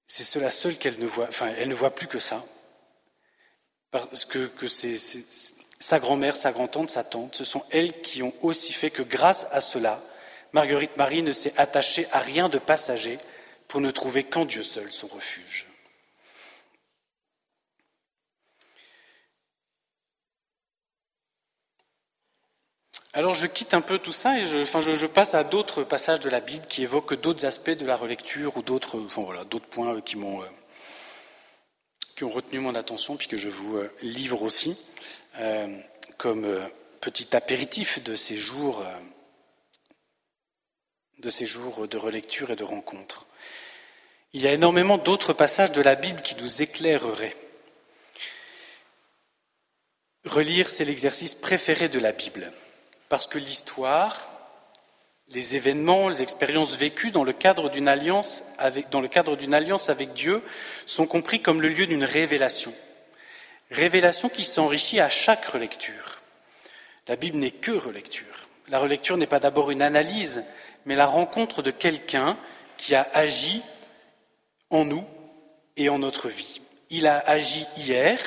C'est 0.06 0.22
cela 0.22 0.50
seul 0.50 0.78
qu'elle 0.78 0.98
ne 0.98 1.06
voit, 1.06 1.26
enfin, 1.28 1.52
elle 1.58 1.68
ne 1.68 1.74
voit 1.74 1.94
plus 1.94 2.06
que 2.06 2.18
ça, 2.18 2.44
parce 3.90 4.24
que, 4.24 4.46
que 4.46 4.68
c'est 4.68 4.96
sa 5.80 5.98
grand-mère, 5.98 6.36
sa 6.36 6.52
grand-tante, 6.52 6.90
sa 6.90 7.04
tante, 7.04 7.34
ce 7.34 7.44
sont 7.44 7.64
elles 7.70 8.00
qui 8.00 8.22
ont 8.22 8.34
aussi 8.42 8.72
fait 8.72 8.90
que 8.90 9.02
grâce 9.02 9.46
à 9.50 9.60
cela, 9.60 10.02
Marguerite 10.52 10.96
Marie 10.96 11.22
ne 11.22 11.32
s'est 11.32 11.54
attachée 11.56 12.06
à 12.12 12.20
rien 12.20 12.48
de 12.48 12.58
passager 12.58 13.18
pour 13.66 13.80
ne 13.80 13.90
trouver 13.90 14.24
qu'en 14.24 14.44
Dieu 14.44 14.62
seul 14.62 14.90
son 14.92 15.08
refuge. 15.08 15.67
Alors 23.18 23.34
je 23.34 23.48
quitte 23.48 23.74
un 23.74 23.80
peu 23.80 23.98
tout 23.98 24.12
ça 24.12 24.38
et 24.38 24.46
je, 24.46 25.06
passe 25.06 25.34
à 25.34 25.42
d'autres 25.42 25.82
passages 25.82 26.20
de 26.20 26.30
la 26.30 26.38
Bible 26.38 26.64
qui 26.68 26.84
évoquent 26.84 27.20
d'autres 27.20 27.46
aspects 27.46 27.70
de 27.70 27.84
la 27.84 27.96
relecture 27.96 28.56
ou 28.56 28.62
d'autres 28.62 28.96
voilà, 28.96 29.44
points 29.44 30.00
qui 30.00 30.14
m'ont 30.14 30.40
euh, 30.40 30.46
qui 32.14 32.22
ont 32.22 32.30
retenu 32.30 32.60
mon 32.60 32.76
attention 32.76 33.16
puis 33.16 33.26
que 33.26 33.36
je 33.36 33.48
vous 33.48 33.76
euh, 33.76 33.92
livre 34.02 34.42
aussi. 34.42 34.78
Euh, 35.40 35.66
comme 36.16 36.44
euh, 36.44 36.60
petit 37.00 37.34
apéritif 37.34 38.00
de 38.04 38.14
ces 38.14 38.36
jours 38.36 38.82
euh, 38.86 38.98
de 41.18 41.28
ces 41.28 41.44
jours 41.44 41.88
de 41.88 41.96
relecture 41.96 42.52
et 42.52 42.56
de 42.56 42.62
rencontre. 42.62 43.26
Il 44.32 44.42
y 44.42 44.46
a 44.46 44.52
énormément 44.52 44.96
d'autres 44.96 45.32
passages 45.32 45.72
de 45.72 45.82
la 45.82 45.96
Bible 45.96 46.22
qui 46.22 46.36
nous 46.36 46.62
éclaireraient. 46.62 47.34
Relire, 50.24 50.68
c'est 50.68 50.84
l'exercice 50.84 51.34
préféré 51.34 51.88
de 51.88 51.98
la 51.98 52.12
Bible, 52.12 52.52
parce 53.08 53.26
que 53.26 53.38
l'histoire, 53.38 54.28
les 55.30 55.56
événements, 55.56 56.08
les 56.08 56.22
expériences 56.22 56.76
vécues 56.76 57.10
dans 57.10 57.24
le 57.24 57.32
cadre 57.32 57.68
d'une 57.70 57.88
alliance 57.88 58.44
avec, 58.58 60.12
Dieu 60.14 60.42
sont 60.86 61.06
compris 61.06 61.42
comme 61.42 61.60
le 61.60 61.68
lieu 61.68 61.86
d'une 61.86 62.04
révélation. 62.04 62.72
Révélation 63.70 64.28
qui 64.28 64.44
s'enrichit 64.44 65.00
à 65.00 65.10
chaque 65.10 65.44
relecture. 65.44 66.20
La 67.06 67.16
Bible 67.16 67.38
n'est 67.38 67.50
que 67.50 67.72
relecture. 67.72 68.48
La 68.68 68.78
relecture 68.78 69.16
n'est 69.16 69.26
pas 69.26 69.40
d'abord 69.40 69.70
une 69.70 69.82
analyse, 69.82 70.44
mais 70.86 70.94
la 70.94 71.06
rencontre 71.06 71.62
de 71.62 71.70
quelqu'un 71.70 72.38
qui 72.76 72.94
a 72.94 73.08
agi 73.12 73.62
en 74.70 74.84
nous 74.84 75.04
et 75.76 75.88
en 75.88 75.98
notre 75.98 76.28
vie. 76.28 76.60
Il 76.90 77.06
a 77.06 77.18
agi 77.18 77.66
hier 77.76 78.18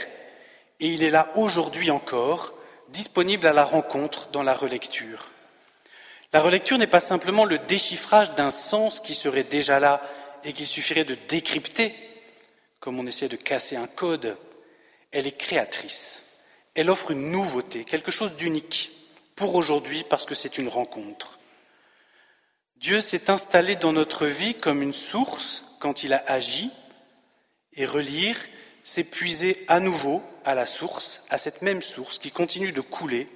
et 0.79 0.87
il 0.87 1.03
est 1.03 1.09
là 1.09 1.31
aujourd'hui 1.35 1.89
encore, 1.91 2.53
disponible 2.91 3.47
à 3.47 3.53
la 3.53 3.63
rencontre 3.63 4.29
dans 4.31 4.43
la 4.43 4.53
relecture. 4.53 5.31
La 6.33 6.41
relecture 6.41 6.77
n'est 6.77 6.87
pas 6.87 6.99
simplement 6.99 7.45
le 7.45 7.57
déchiffrage 7.57 8.33
d'un 8.35 8.51
sens 8.51 8.99
qui 8.99 9.13
serait 9.13 9.43
déjà 9.43 9.79
là 9.79 10.01
et 10.43 10.53
qu'il 10.53 10.67
suffirait 10.67 11.03
de 11.03 11.17
décrypter, 11.27 11.93
comme 12.79 12.99
on 12.99 13.07
essaie 13.07 13.27
de 13.27 13.35
casser 13.35 13.75
un 13.75 13.87
code 13.87 14.37
elle 15.11 15.27
est 15.27 15.37
créatrice. 15.37 16.25
Elle 16.73 16.89
offre 16.89 17.11
une 17.11 17.31
nouveauté, 17.31 17.83
quelque 17.83 18.11
chose 18.11 18.35
d'unique 18.35 18.91
pour 19.35 19.55
aujourd'hui 19.55 20.05
parce 20.09 20.25
que 20.25 20.35
c'est 20.35 20.57
une 20.57 20.69
rencontre. 20.69 21.37
Dieu 22.77 23.01
s'est 23.01 23.29
installé 23.29 23.75
dans 23.75 23.93
notre 23.93 24.25
vie 24.25 24.55
comme 24.55 24.81
une 24.81 24.93
source 24.93 25.65
quand 25.79 26.03
il 26.03 26.13
a 26.13 26.23
agi 26.27 26.71
et 27.73 27.85
relire, 27.85 28.37
c'est 28.83 29.03
puiser 29.03 29.63
à 29.67 29.79
nouveau 29.79 30.23
à 30.45 30.55
la 30.55 30.65
source, 30.65 31.23
à 31.29 31.37
cette 31.37 31.61
même 31.61 31.81
source 31.81 32.19
qui 32.19 32.31
continue 32.31 32.71
de 32.71 32.81
couler 32.81 33.27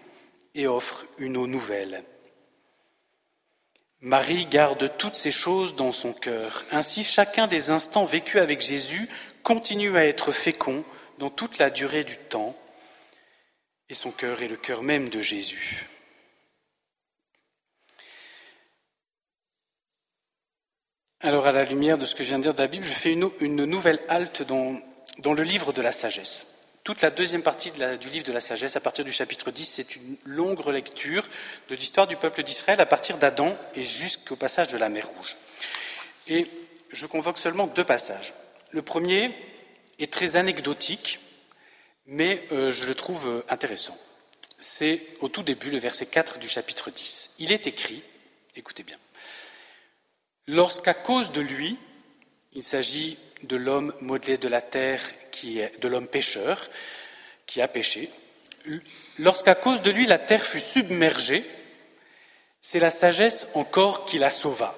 et 0.55 0.67
offre 0.67 1.05
une 1.17 1.37
eau 1.37 1.47
nouvelle. 1.47 2.03
Marie 4.01 4.45
garde 4.45 4.97
toutes 4.97 5.15
ces 5.15 5.31
choses 5.31 5.75
dans 5.75 5.91
son 5.91 6.13
cœur. 6.13 6.65
Ainsi, 6.71 7.03
chacun 7.03 7.47
des 7.47 7.71
instants 7.71 8.05
vécus 8.05 8.41
avec 8.41 8.61
Jésus 8.61 9.09
continue 9.43 9.97
à 9.97 10.05
être 10.05 10.31
fécond 10.31 10.83
dans 11.17 11.29
toute 11.29 11.57
la 11.57 11.69
durée 11.69 12.03
du 12.03 12.17
temps, 12.17 12.55
et 13.89 13.93
son 13.93 14.11
cœur 14.11 14.41
est 14.41 14.47
le 14.47 14.57
cœur 14.57 14.83
même 14.83 15.09
de 15.09 15.21
Jésus. 15.21 15.87
Alors, 21.21 21.47
à 21.47 21.51
la 21.51 21.63
lumière 21.63 21.97
de 21.97 22.05
ce 22.05 22.13
que 22.13 22.23
je 22.23 22.29
viens 22.29 22.37
de 22.37 22.43
dire 22.43 22.53
de 22.53 22.61
la 22.61 22.67
Bible, 22.67 22.83
je 22.83 22.93
fais 22.93 23.13
une, 23.13 23.65
nouvelle 23.65 23.99
halte 24.09 24.43
dans, 24.43 24.79
dans, 25.19 25.33
le 25.33 25.43
livre 25.43 25.73
de 25.73 25.81
la 25.81 25.91
sagesse. 25.91 26.47
Toute 26.83 27.01
la 27.01 27.09
deuxième 27.09 27.41
partie 27.41 27.71
du 27.71 28.09
livre 28.09 28.25
de 28.25 28.31
la 28.31 28.39
sagesse, 28.39 28.75
à 28.75 28.79
partir 28.79 29.03
du 29.03 29.11
chapitre 29.11 29.49
10, 29.49 29.65
c'est 29.65 29.95
une 29.95 30.17
longue 30.25 30.59
relecture 30.59 31.27
de 31.69 31.75
l'histoire 31.75 32.05
du 32.05 32.15
peuple 32.15 32.43
d'Israël 32.43 32.79
à 32.79 32.85
partir 32.85 33.17
d'Adam 33.17 33.57
et 33.73 33.83
jusqu'au 33.83 34.35
passage 34.35 34.67
de 34.67 34.77
la 34.77 34.89
mer 34.89 35.07
Rouge. 35.07 35.35
Et 36.27 36.47
je 36.91 37.05
convoque 37.07 37.39
seulement 37.39 37.65
deux 37.65 37.83
passages. 37.83 38.33
Le 38.71 38.83
premier, 38.83 39.31
est 39.99 40.11
très 40.11 40.35
anecdotique, 40.35 41.19
mais 42.05 42.45
euh, 42.51 42.71
je 42.71 42.85
le 42.85 42.95
trouve 42.95 43.27
euh, 43.27 43.45
intéressant. 43.49 43.97
C'est 44.57 45.01
au 45.21 45.29
tout 45.29 45.43
début, 45.43 45.69
le 45.69 45.77
verset 45.77 46.05
4 46.05 46.39
du 46.39 46.47
chapitre 46.47 46.89
10. 46.89 47.31
Il 47.39 47.51
est 47.51 47.67
écrit, 47.67 48.03
écoutez 48.55 48.83
bien, 48.83 48.97
lorsqu'à 50.47 50.93
cause 50.93 51.31
de 51.31 51.41
lui, 51.41 51.77
il 52.53 52.63
s'agit 52.63 53.17
de 53.43 53.55
l'homme 53.55 53.93
modelé 54.01 54.37
de 54.37 54.47
la 54.47 54.61
terre, 54.61 55.01
qui 55.31 55.59
est, 55.59 55.79
de 55.79 55.87
l'homme 55.87 56.07
pécheur, 56.07 56.69
qui 57.45 57.61
a 57.61 57.67
péché, 57.67 58.09
lorsqu'à 59.19 59.55
cause 59.55 59.81
de 59.81 59.91
lui 59.91 60.05
la 60.05 60.19
terre 60.19 60.43
fut 60.43 60.59
submergée, 60.59 61.45
C'est 62.61 62.79
la 62.79 62.89
sagesse 62.89 63.47
encore 63.53 64.05
qui 64.05 64.17
la 64.17 64.31
sauva, 64.31 64.75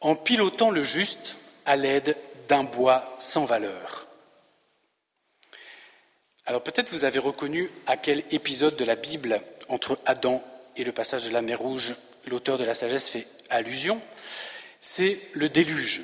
en 0.00 0.14
pilotant 0.14 0.70
le 0.70 0.84
juste 0.84 1.38
à 1.64 1.74
l'aide 1.74 2.16
d'un 2.46 2.62
bois 2.62 3.16
sans 3.18 3.44
valeur. 3.44 4.06
Alors 6.46 6.62
peut-être 6.62 6.90
vous 6.90 7.04
avez 7.04 7.18
reconnu 7.18 7.70
à 7.86 7.96
quel 7.96 8.22
épisode 8.30 8.76
de 8.76 8.84
la 8.84 8.94
Bible 8.94 9.40
entre 9.68 9.98
Adam 10.06 10.44
et 10.76 10.84
le 10.84 10.92
passage 10.92 11.24
de 11.24 11.32
la 11.32 11.42
mer 11.42 11.58
Rouge 11.58 11.96
l'auteur 12.26 12.58
de 12.58 12.64
la 12.64 12.74
sagesse 12.74 13.08
fait 13.08 13.26
allusion. 13.50 14.00
C'est 14.80 15.18
le 15.32 15.48
déluge. 15.48 16.02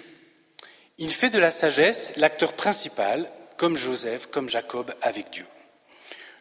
Il 0.99 1.13
fait 1.13 1.31
de 1.31 1.39
la 1.39 1.53
sagesse 1.53 2.15
l'acteur 2.17 2.55
principal, 2.55 3.31
comme 3.57 3.77
Joseph, 3.77 4.27
comme 4.27 4.49
Jacob 4.49 4.93
avec 5.01 5.31
Dieu. 5.31 5.47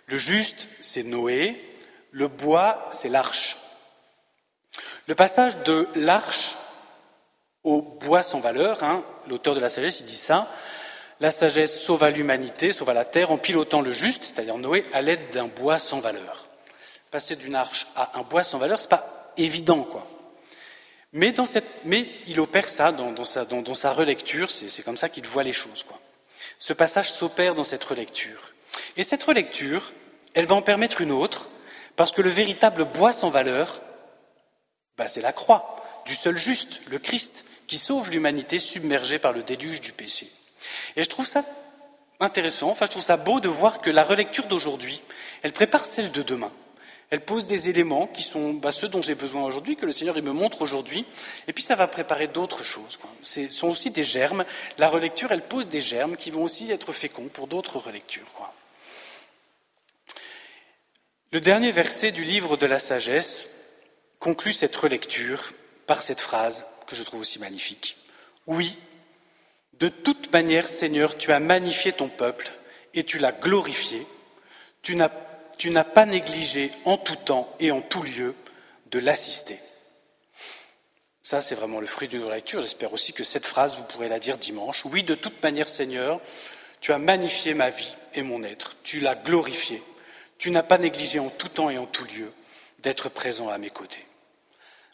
Le 0.08 0.18
juste, 0.18 0.68
c'est 0.80 1.04
Noé, 1.04 1.62
le 2.12 2.28
bois, 2.28 2.88
c'est 2.90 3.10
l'arche. 3.10 3.58
Le 5.06 5.14
passage 5.16 5.58
de 5.64 5.88
l'arche 5.96 6.58
au 7.64 7.82
bois 7.82 8.24
sans 8.24 8.40
valeur, 8.40 8.84
hein, 8.84 9.04
l'auteur 9.28 9.54
de 9.54 9.60
la 9.60 9.70
sagesse, 9.70 10.04
dit 10.04 10.16
ça, 10.16 10.52
la 11.20 11.32
sagesse 11.32 11.84
sauva 11.84 12.10
l'humanité, 12.10 12.74
sauva 12.74 12.94
la 12.94 13.06
terre 13.06 13.32
en 13.32 13.38
pilotant 13.38 13.82
le 13.82 13.92
juste, 13.92 14.24
c'est-à-dire 14.24 14.58
Noé, 14.58 14.86
à 14.92 15.02
l'aide 15.02 15.30
d'un 15.32 15.48
bois 15.48 15.78
sans 15.78 16.00
valeur. 16.00 16.48
Passer 17.12 17.36
d'une 17.36 17.56
arche 17.56 17.88
à 17.96 18.18
un 18.18 18.24
bois 18.24 18.44
sans 18.44 18.58
valeur, 18.58 18.80
c'est 18.80 18.90
pas 18.90 19.34
évident, 19.38 19.84
quoi. 19.84 20.08
Mais, 21.18 22.06
il 22.28 22.40
opère 22.40 22.70
ça 22.70 22.92
dans, 22.92 23.24
sa, 23.24 23.92
relecture, 23.92 24.52
c'est 24.52 24.84
comme 24.84 24.98
ça 24.98 25.10
qu'il 25.10 25.26
voit 25.26 25.44
les 25.44 25.52
choses. 25.52 25.84
Ce 26.60 26.74
passage 26.74 27.12
s'opère 27.12 27.56
dans 27.56 27.64
cette 27.64 27.84
relecture. 27.84 28.54
Et 28.98 29.04
cette 29.04 29.24
relecture, 29.24 29.92
elle 30.36 30.46
va 30.46 30.54
en 30.54 30.62
permettre 30.62 31.02
une 31.02 31.12
autre, 31.12 31.50
parce 31.96 32.12
que 32.12 32.22
le 32.22 32.30
véritable 32.30 32.86
bois 32.86 33.14
sans 33.14 33.30
valeur, 33.30 33.82
bah, 34.96 35.08
c'est 35.08 35.22
la 35.22 35.34
croix 35.34 35.84
du 36.06 36.14
seul 36.14 36.38
juste, 36.38 36.82
le 36.88 37.00
Christ, 37.00 37.46
qui 37.66 37.80
sauve 37.80 38.12
l'humanité 38.12 38.60
submergée 38.60 39.18
par 39.18 39.34
le 39.34 39.42
déluge 39.42 39.82
du 39.82 39.94
péché. 39.94 40.32
Et 40.96 41.04
je 41.04 41.10
trouve 41.10 41.26
ça 41.26 41.42
intéressant, 42.20 42.70
enfin 42.70 42.86
je 42.86 42.92
trouve 42.92 43.04
ça 43.04 43.18
beau 43.18 43.40
de 43.40 43.50
voir 43.50 43.82
que 43.82 43.90
la 43.90 44.04
relecture 44.04 44.46
d'aujourd'hui, 44.46 45.02
elle 45.42 45.52
prépare 45.52 45.84
celle 45.84 46.12
de 46.12 46.22
demain. 46.22 46.52
Elle 47.10 47.22
pose 47.22 47.46
des 47.46 47.70
éléments 47.70 48.08
qui 48.08 48.22
sont 48.22 48.54
bah, 48.54 48.72
ceux 48.72 48.90
dont 48.90 49.02
j'ai 49.02 49.16
besoin 49.16 49.44
aujourd'hui, 49.46 49.78
que 49.78 49.86
le 49.86 49.94
Seigneur 49.94 50.18
il 50.18 50.24
me 50.24 50.34
montre 50.34 50.62
aujourd'hui, 50.62 51.06
et 51.48 51.54
puis 51.54 51.64
ça 51.64 51.76
va 51.76 51.88
préparer 51.88 52.28
d'autres 52.28 52.64
choses. 52.64 53.00
Ce 53.22 53.50
sont 53.50 53.70
aussi 53.70 53.92
des 53.92 54.04
germes. 54.04 54.44
La 54.78 54.90
relecture, 54.90 55.32
elle 55.32 55.44
pose 55.44 55.68
des 55.70 55.80
germes 55.80 56.18
qui 56.18 56.32
vont 56.32 56.44
aussi 56.44 56.70
être 56.70 56.92
féconds 56.92 57.30
pour 57.30 57.48
d'autres 57.48 57.78
relectures. 57.78 58.26
Le 61.32 61.40
dernier 61.40 61.72
verset 61.72 62.12
du 62.12 62.24
livre 62.24 62.58
de 62.58 62.66
la 62.66 62.80
sagesse 62.80 63.52
conclut 64.20 64.54
cette 64.54 64.76
relecture 64.76 65.54
par 65.86 66.02
cette 66.02 66.22
phrase 66.22 66.66
que 66.88 66.96
je 66.96 67.04
trouve 67.04 67.22
aussi 67.22 67.40
magnifique. 67.40 67.98
Oui, 68.48 68.78
de 69.80 69.90
toute 69.90 70.32
manière, 70.34 70.66
Seigneur, 70.66 71.18
tu 71.18 71.32
as 71.32 71.40
magnifié 71.40 71.92
ton 71.92 72.10
peuple 72.10 72.52
et 72.94 73.04
tu 73.04 73.18
l'as 73.20 73.32
glorifié. 73.32 74.06
Tu 74.82 74.96
n'as 74.96 75.12
pas 75.94 76.06
négligé 76.06 76.72
en 76.86 76.98
tout 76.98 77.16
temps 77.16 77.48
et 77.60 77.72
en 77.72 77.82
tout 77.82 78.04
lieu 78.04 78.36
de 78.92 79.00
l'assister. 79.00 79.60
Ça, 81.22 81.42
c'est 81.42 81.56
vraiment 81.56 81.82
le 81.82 81.88
fruit 81.88 82.08
d'une 82.08 82.30
lecture. 82.30 82.62
J'espère 82.62 82.94
aussi 82.94 83.12
que 83.12 83.24
cette 83.24 83.46
phrase, 83.46 83.78
vous 83.78 83.84
pourrez 83.84 84.08
la 84.08 84.20
dire 84.20 84.38
dimanche. 84.38 84.86
Oui, 84.86 85.04
de 85.04 85.16
toute 85.16 85.44
manière, 85.44 85.68
Seigneur, 85.68 86.22
tu 86.80 86.94
as 86.94 86.98
magnifié 86.98 87.54
ma 87.54 87.70
vie 87.70 87.96
et 88.14 88.22
mon 88.22 88.44
être. 88.44 88.78
Tu 88.84 89.02
l'as 89.02 89.16
glorifié. 89.16 89.84
Tu 90.38 90.52
n'as 90.52 90.64
pas 90.64 90.78
négligé 90.78 91.20
en 91.20 91.30
tout 91.30 91.50
temps 91.50 91.70
et 91.70 91.78
en 91.78 91.86
tout 91.86 92.06
lieu 92.06 92.32
d'être 92.80 93.10
présent 93.10 93.50
à 93.50 93.58
mes 93.58 93.72
côtés. 93.72 94.06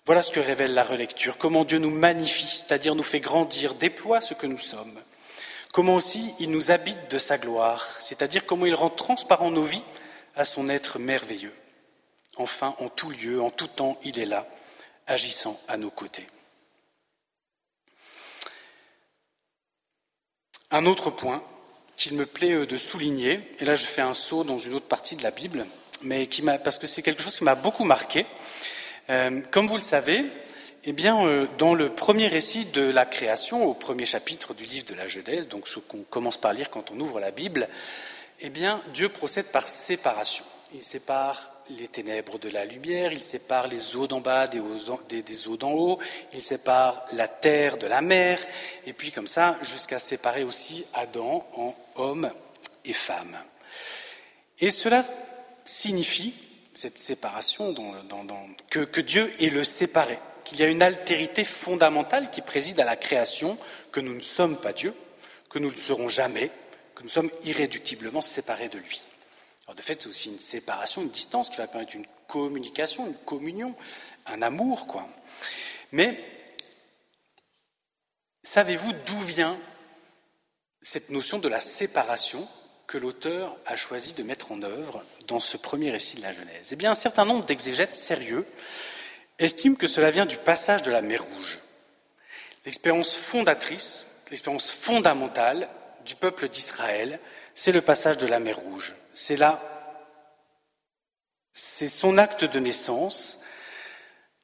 Voilà 0.06 0.22
ce 0.22 0.32
que 0.32 0.40
révèle 0.40 0.74
la 0.74 0.84
relecture, 0.84 1.38
comment 1.38 1.64
Dieu 1.64 1.78
nous 1.78 1.90
magnifie, 1.90 2.48
c'est-à-dire 2.48 2.94
nous 2.94 3.04
fait 3.04 3.22
grandir, 3.22 3.74
déploie 3.74 4.20
ce 4.20 4.34
que 4.34 4.48
nous 4.48 4.58
sommes. 4.58 5.00
Comment 5.72 5.96
aussi 5.96 6.34
il 6.40 6.52
nous 6.52 6.72
habite 6.72 7.10
de 7.10 7.18
sa 7.18 7.38
gloire, 7.38 7.88
c'est-à-dire 8.00 8.46
comment 8.46 8.66
il 8.66 8.76
rend 8.76 8.90
transparent 8.90 9.50
nos 9.50 9.64
vies 9.64 9.84
à 10.36 10.46
son 10.46 10.70
être 10.70 11.00
merveilleux. 11.00 11.54
Enfin, 12.38 12.76
en 12.80 12.90
tout 12.90 13.10
lieu, 13.10 13.42
en 13.42 13.52
tout 13.52 13.68
temps, 13.68 14.00
il 14.04 14.20
est 14.20 14.26
là, 14.26 14.48
agissant 15.08 15.60
à 15.68 15.78
nos 15.78 15.92
côtés. 15.92 16.28
Un 20.72 20.86
autre 20.86 21.12
point 21.12 21.44
qu'il 21.96 22.16
me 22.16 22.26
plaît 22.26 22.66
de 22.66 22.78
souligner, 22.78 23.40
et 23.60 23.66
là 23.66 23.76
je 23.76 23.86
fais 23.86 24.02
un 24.02 24.16
saut 24.16 24.44
dans 24.44 24.58
une 24.58 24.74
autre 24.74 24.88
partie 24.88 25.16
de 25.16 25.22
la 25.22 25.30
Bible, 25.30 25.68
parce 26.64 26.80
que 26.80 26.88
c'est 26.88 27.04
quelque 27.04 27.22
chose 27.22 27.38
qui 27.38 27.44
m'a 27.44 27.56
beaucoup 27.56 27.84
marqué, 27.84 28.26
euh, 29.10 29.42
comme 29.52 29.68
vous 29.68 29.78
le 29.78 29.84
savez, 29.84 30.26
eh 30.86 30.92
bien, 30.92 31.26
euh, 31.26 31.48
dans 31.58 31.74
le 31.74 31.90
premier 31.90 32.28
récit 32.28 32.66
de 32.66 32.82
la 32.82 33.06
création, 33.06 33.66
au 33.66 33.74
premier 33.74 34.06
chapitre 34.06 34.54
du 34.54 34.66
livre 34.66 34.86
de 34.86 34.96
la 34.96 35.08
Genèse, 35.08 35.48
donc 35.48 35.68
ce 35.68 35.80
qu'on 35.80 36.04
commence 36.04 36.38
par 36.38 36.54
lire 36.54 36.70
quand 36.70 36.92
on 36.92 37.00
ouvre 37.00 37.20
la 37.20 37.32
Bible, 37.32 37.70
eh 38.40 38.50
bien, 38.50 38.82
Dieu 38.94 39.10
procède 39.10 39.48
par 39.48 39.68
séparation. 39.68 40.46
Il 40.74 40.82
sépare 40.82 41.52
les 41.70 41.88
ténèbres 41.88 42.40
de 42.40 42.50
la 42.50 42.66
lumière, 42.66 43.14
il 43.14 43.22
sépare 43.22 43.68
les 43.68 43.96
eaux 43.96 44.08
d'en 44.08 44.20
bas 44.20 44.48
des, 44.48 44.60
eaux 44.60 45.58
d'en 45.58 45.72
haut, 45.72 46.00
il 46.34 46.44
sépare 46.44 47.06
la 47.14 47.28
terre 47.28 47.78
de 47.78 47.88
la 47.88 48.02
mer, 48.02 48.40
et 48.86 48.94
puis 48.94 49.12
comme 49.12 49.28
ça, 49.28 49.58
jusqu'à 49.62 50.00
séparer 50.00 50.44
aussi 50.44 50.86
Adam 50.94 51.48
en 51.56 51.76
homme 51.96 52.32
et 52.86 52.94
femme. 52.94 53.38
Et 54.60 54.72
cela 54.72 55.04
signifie 55.64 56.34
cette 56.74 56.98
séparation, 56.98 57.74
que, 58.70 59.02
Dieu 59.02 59.32
est 59.40 59.50
le 59.50 59.64
séparé, 59.64 60.18
qu'il 60.44 60.60
y 60.60 60.64
a 60.64 60.68
une 60.68 60.82
altérité 60.82 61.44
fondamentale 61.44 62.32
qui 62.32 62.42
préside 62.42 62.80
à 62.80 62.86
la 62.86 62.96
création, 62.96 63.58
que 63.92 64.00
nous 64.00 64.16
ne 64.16 64.22
sommes 64.22 64.58
pas 64.58 64.74
Dieu, 64.74 64.94
que 65.50 65.60
nous 65.60 65.72
ne 65.72 65.78
serons 65.78 66.10
jamais, 66.10 66.50
nous 67.04 67.10
sommes 67.10 67.30
irréductiblement 67.44 68.22
séparés 68.22 68.70
de 68.70 68.78
lui. 68.78 69.04
Alors 69.66 69.76
de 69.76 69.82
fait, 69.82 70.02
c'est 70.02 70.10
aussi 70.10 70.30
une 70.30 70.40
séparation, 70.40 71.02
une 71.02 71.10
distance 71.10 71.50
qui 71.50 71.58
va 71.58 71.68
permettre 71.68 71.96
une 71.96 72.08
communication, 72.28 73.08
une 73.08 73.16
communion, 73.16 73.76
un 74.26 74.42
amour, 74.42 74.88
quoi. 74.88 75.08
Mais 75.92 76.24
savez-vous 78.44 78.92
d'où 79.06 79.20
vient 79.20 79.60
cette 80.82 81.10
notion 81.10 81.40
de 81.40 81.48
la 81.48 81.60
séparation 81.60 82.48
que 82.88 82.98
l'auteur 82.98 83.56
a 83.66 83.76
choisi 83.76 84.14
de 84.14 84.24
mettre 84.24 84.52
en 84.52 84.62
œuvre 84.64 85.04
dans 85.28 85.40
ce 85.40 85.56
premier 85.56 85.92
récit 85.92 86.18
de 86.18 86.24
la 86.24 86.34
Genèse? 86.34 86.74
Eh 86.74 86.76
bien, 86.76 86.92
un 86.92 86.96
certain 86.96 87.26
nombre 87.26 87.46
d'exégètes 87.46 87.96
sérieux 87.96 88.46
estiment 89.40 89.76
que 89.76 89.88
cela 89.88 90.10
vient 90.10 90.26
du 90.26 90.38
passage 90.38 90.82
de 90.82 90.92
la 90.92 91.02
mer 91.02 91.24
Rouge. 91.24 91.60
L'expérience 92.66 93.16
fondatrice, 93.16 94.08
l'expérience 94.30 94.72
fondamentale 94.72 95.70
du 96.06 96.16
peuple 96.16 96.50
d'Israël, 96.50 97.20
c'est 97.56 97.72
le 97.72 97.82
passage 97.82 98.18
de 98.18 98.28
la 98.28 98.40
mer 98.40 98.58
Rouge. 98.58 98.94
C'est 99.14 99.36
là, 99.36 99.62
c'est 101.54 101.88
son 101.88 102.18
acte 102.18 102.46
de 102.46 102.60
naissance, 102.60 103.40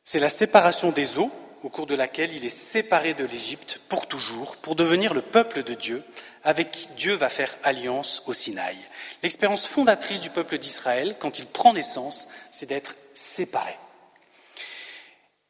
c'est 0.04 0.20
la 0.20 0.30
séparation 0.30 0.92
des 0.92 1.18
eaux 1.18 1.32
au 1.64 1.70
cours 1.70 1.88
de 1.88 1.96
laquelle 1.96 2.34
il 2.34 2.46
est 2.46 2.50
séparé 2.50 3.14
de 3.14 3.26
l'Égypte 3.26 3.82
pour 3.90 4.08
toujours, 4.08 4.56
pour 4.58 4.76
devenir 4.76 5.14
le 5.14 5.22
peuple 5.22 5.64
de 5.64 5.74
Dieu, 5.74 6.04
avec 6.44 6.72
qui 6.72 6.88
Dieu 6.96 7.16
va 7.16 7.30
faire 7.30 7.58
alliance 7.64 8.24
au 8.28 8.34
Sinaï. 8.34 8.78
L'expérience 9.24 9.66
fondatrice 9.66 10.22
du 10.22 10.30
peuple 10.30 10.58
d'Israël, 10.58 11.16
quand 11.20 11.40
il 11.40 11.48
prend 11.48 11.74
naissance, 11.74 12.28
c'est 12.50 12.66
d'être 12.66 12.96
séparé. 13.14 13.78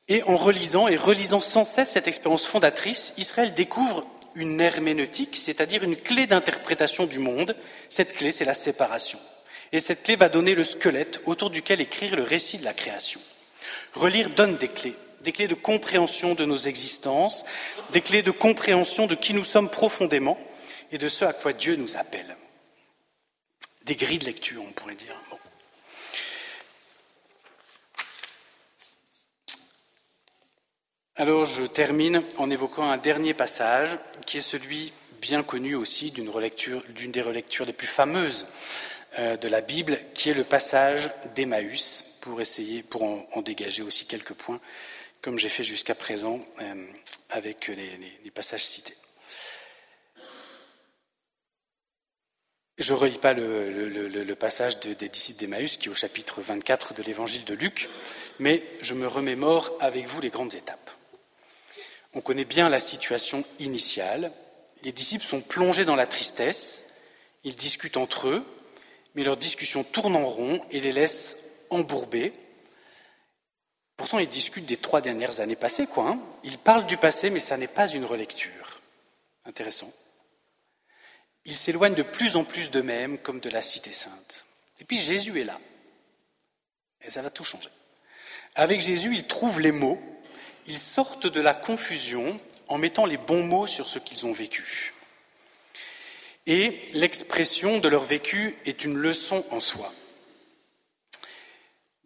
Et 0.08 0.24
en 0.24 0.36
relisant 0.36 0.88
et 0.88 0.96
relisant 0.96 1.42
sans 1.42 1.64
cesse 1.64 1.92
cette 1.92 2.08
expérience 2.08 2.46
fondatrice, 2.46 3.14
Israël 3.18 3.54
découvre 3.54 4.08
une 4.36 4.60
herméneutique, 4.60 5.36
c'est-à-dire 5.36 5.84
une 5.84 5.96
clé 5.96 6.28
d'interprétation 6.28 7.06
du 7.06 7.20
monde. 7.20 7.56
Cette 7.90 8.14
clé, 8.14 8.32
c'est 8.32 8.46
la 8.46 8.54
séparation. 8.54 9.20
Et 9.72 9.80
cette 9.80 10.04
clé 10.04 10.16
va 10.16 10.30
donner 10.30 10.56
le 10.56 10.64
squelette 10.64 11.22
autour 11.26 11.50
duquel 11.50 11.82
écrire 11.82 12.16
le 12.16 12.24
récit 12.24 12.58
de 12.58 12.66
la 12.66 12.74
création. 12.74 13.20
Relire 13.94 14.30
donne 14.32 14.58
des 14.58 14.68
clés, 14.68 14.96
des 15.24 15.32
clés 15.32 15.48
de 15.48 15.56
compréhension 15.56 16.34
de 16.34 16.46
nos 16.46 16.58
existences, 16.58 17.46
des 17.92 18.02
clés 18.02 18.24
de 18.24 18.32
compréhension 18.32 19.08
de 19.08 19.16
qui 19.16 19.34
nous 19.34 19.44
sommes 19.44 19.70
profondément, 19.70 20.40
et 20.92 20.98
de 20.98 21.08
ce 21.08 21.26
à 21.26 21.34
quoi 21.34 21.54
Dieu 21.54 21.76
nous 21.76 21.98
appelle. 21.98 22.36
Des 23.86 23.96
grilles 23.96 24.20
de 24.20 24.26
lecture, 24.26 24.62
on 24.68 24.72
pourrait 24.72 24.96
dire. 24.96 25.16
Alors 31.20 31.44
je 31.44 31.66
termine 31.66 32.24
en 32.38 32.50
évoquant 32.50 32.90
un 32.90 32.96
dernier 32.96 33.34
passage 33.34 34.00
qui 34.26 34.38
est 34.38 34.42
celui 34.42 34.94
bien 35.22 35.44
connu 35.44 35.76
aussi 35.76 36.12
d'une 36.12 36.32
des 37.12 37.22
relectures 37.22 37.66
les 37.66 37.74
plus 37.74 37.88
fameuses 37.88 38.48
euh, 39.20 39.36
de 39.36 39.50
la 39.50 39.60
Bible, 39.60 40.00
qui 40.14 40.30
est 40.30 40.34
le 40.34 40.46
passage 40.46 41.12
d'Emmaüs, 41.36 42.06
pour 42.22 42.40
essayer, 42.40 42.84
pour 42.84 43.04
en, 43.04 43.42
dégager 43.42 43.82
aussi 43.82 44.06
quelques 44.06 44.32
points, 44.32 44.62
comme 45.22 45.38
j'ai 45.38 45.50
fait 45.50 45.66
jusqu'à 45.66 45.94
présent 45.94 46.40
euh, 46.62 46.86
avec 47.32 47.68
les 47.68 48.32
passages 48.32 48.64
cités. 48.64 48.96
Je 52.78 52.94
ne 52.94 52.98
relis 52.98 53.20
pas 53.20 53.34
le, 53.34 54.34
passage 54.36 54.80
des 54.80 55.10
disciples 55.10 55.42
d'Emmaüs 55.42 55.76
qui 55.76 55.90
est 55.90 55.92
au 55.92 55.96
chapitre 55.96 56.40
24 56.40 56.94
de 56.94 57.04
l'évangile 57.04 57.44
de 57.44 57.56
Luc, 57.56 57.90
mais 58.40 58.64
je 58.80 58.94
me 58.94 59.06
remémore 59.06 59.74
avec 59.82 60.08
vous 60.08 60.22
les 60.22 60.30
grandes 60.30 60.56
étapes. 60.56 60.92
On 62.14 62.22
connaît 62.22 62.46
bien 62.46 62.70
la 62.70 62.80
situation 62.80 63.44
initiale. 63.60 64.32
Les 64.84 64.92
disciples 64.92 65.26
sont 65.26 65.42
plongés 65.42 65.86
dans 65.86 65.96
la 65.96 66.08
tristesse, 66.08 66.86
ils 67.44 67.56
discutent 67.56 67.98
entre 67.98 68.30
eux, 68.30 68.46
mais 69.16 69.24
leur 69.24 69.38
discussion 69.38 69.84
tourne 69.84 70.16
en 70.16 70.30
rond 70.30 70.62
et 70.72 70.80
les 70.80 70.92
laisse 70.92 71.46
embourbés. 71.70 72.34
Pourtant, 73.98 74.20
ils 74.20 74.30
discutent 74.30 74.66
des 74.66 74.78
trois 74.78 75.02
dernières 75.02 75.42
années 75.42 75.58
passées, 75.58 75.86
quoi. 75.86 76.08
Hein. 76.08 76.20
Ils 76.44 76.58
parlent 76.58 76.86
du 76.86 76.98
passé, 76.98 77.30
mais 77.30 77.42
ça 77.42 77.58
n'est 77.58 77.68
pas 77.68 77.88
une 77.88 78.06
relecture. 78.06 78.80
Intéressant. 79.46 79.92
Ils 81.46 81.58
s'éloignent 81.58 81.96
de 81.96 82.04
plus 82.04 82.36
en 82.36 82.44
plus 82.44 82.72
d'eux-mêmes 82.72 83.18
comme 83.18 83.40
de 83.40 83.50
la 83.50 83.62
cité 83.62 83.92
sainte. 83.92 84.46
Et 84.80 84.86
puis 84.86 84.98
Jésus 84.98 85.42
est 85.42 85.46
là. 85.46 85.60
Et 87.02 87.10
ça 87.10 87.22
va 87.22 87.30
tout 87.30 87.44
changer. 87.44 87.70
Avec 88.56 88.82
Jésus, 88.82 89.14
ils 89.14 89.28
trouvent 89.28 89.60
les 89.60 89.72
mots, 89.72 90.00
ils 90.70 90.80
sortent 90.80 91.28
de 91.28 91.42
la 91.42 91.56
confusion 91.56 92.40
en 92.68 92.78
mettant 92.78 93.06
les 93.06 93.18
bons 93.18 93.44
mots 93.44 93.68
sur 93.68 93.88
ce 93.88 94.00
qu'ils 94.00 94.26
ont 94.28 94.32
vécu. 94.32 94.94
Et 96.46 96.88
l'expression 96.94 97.80
de 97.80 97.88
leur 97.88 98.04
vécu 98.04 98.56
est 98.66 98.84
une 98.84 98.96
leçon 98.96 99.44
en 99.50 99.60
soi. 99.60 99.92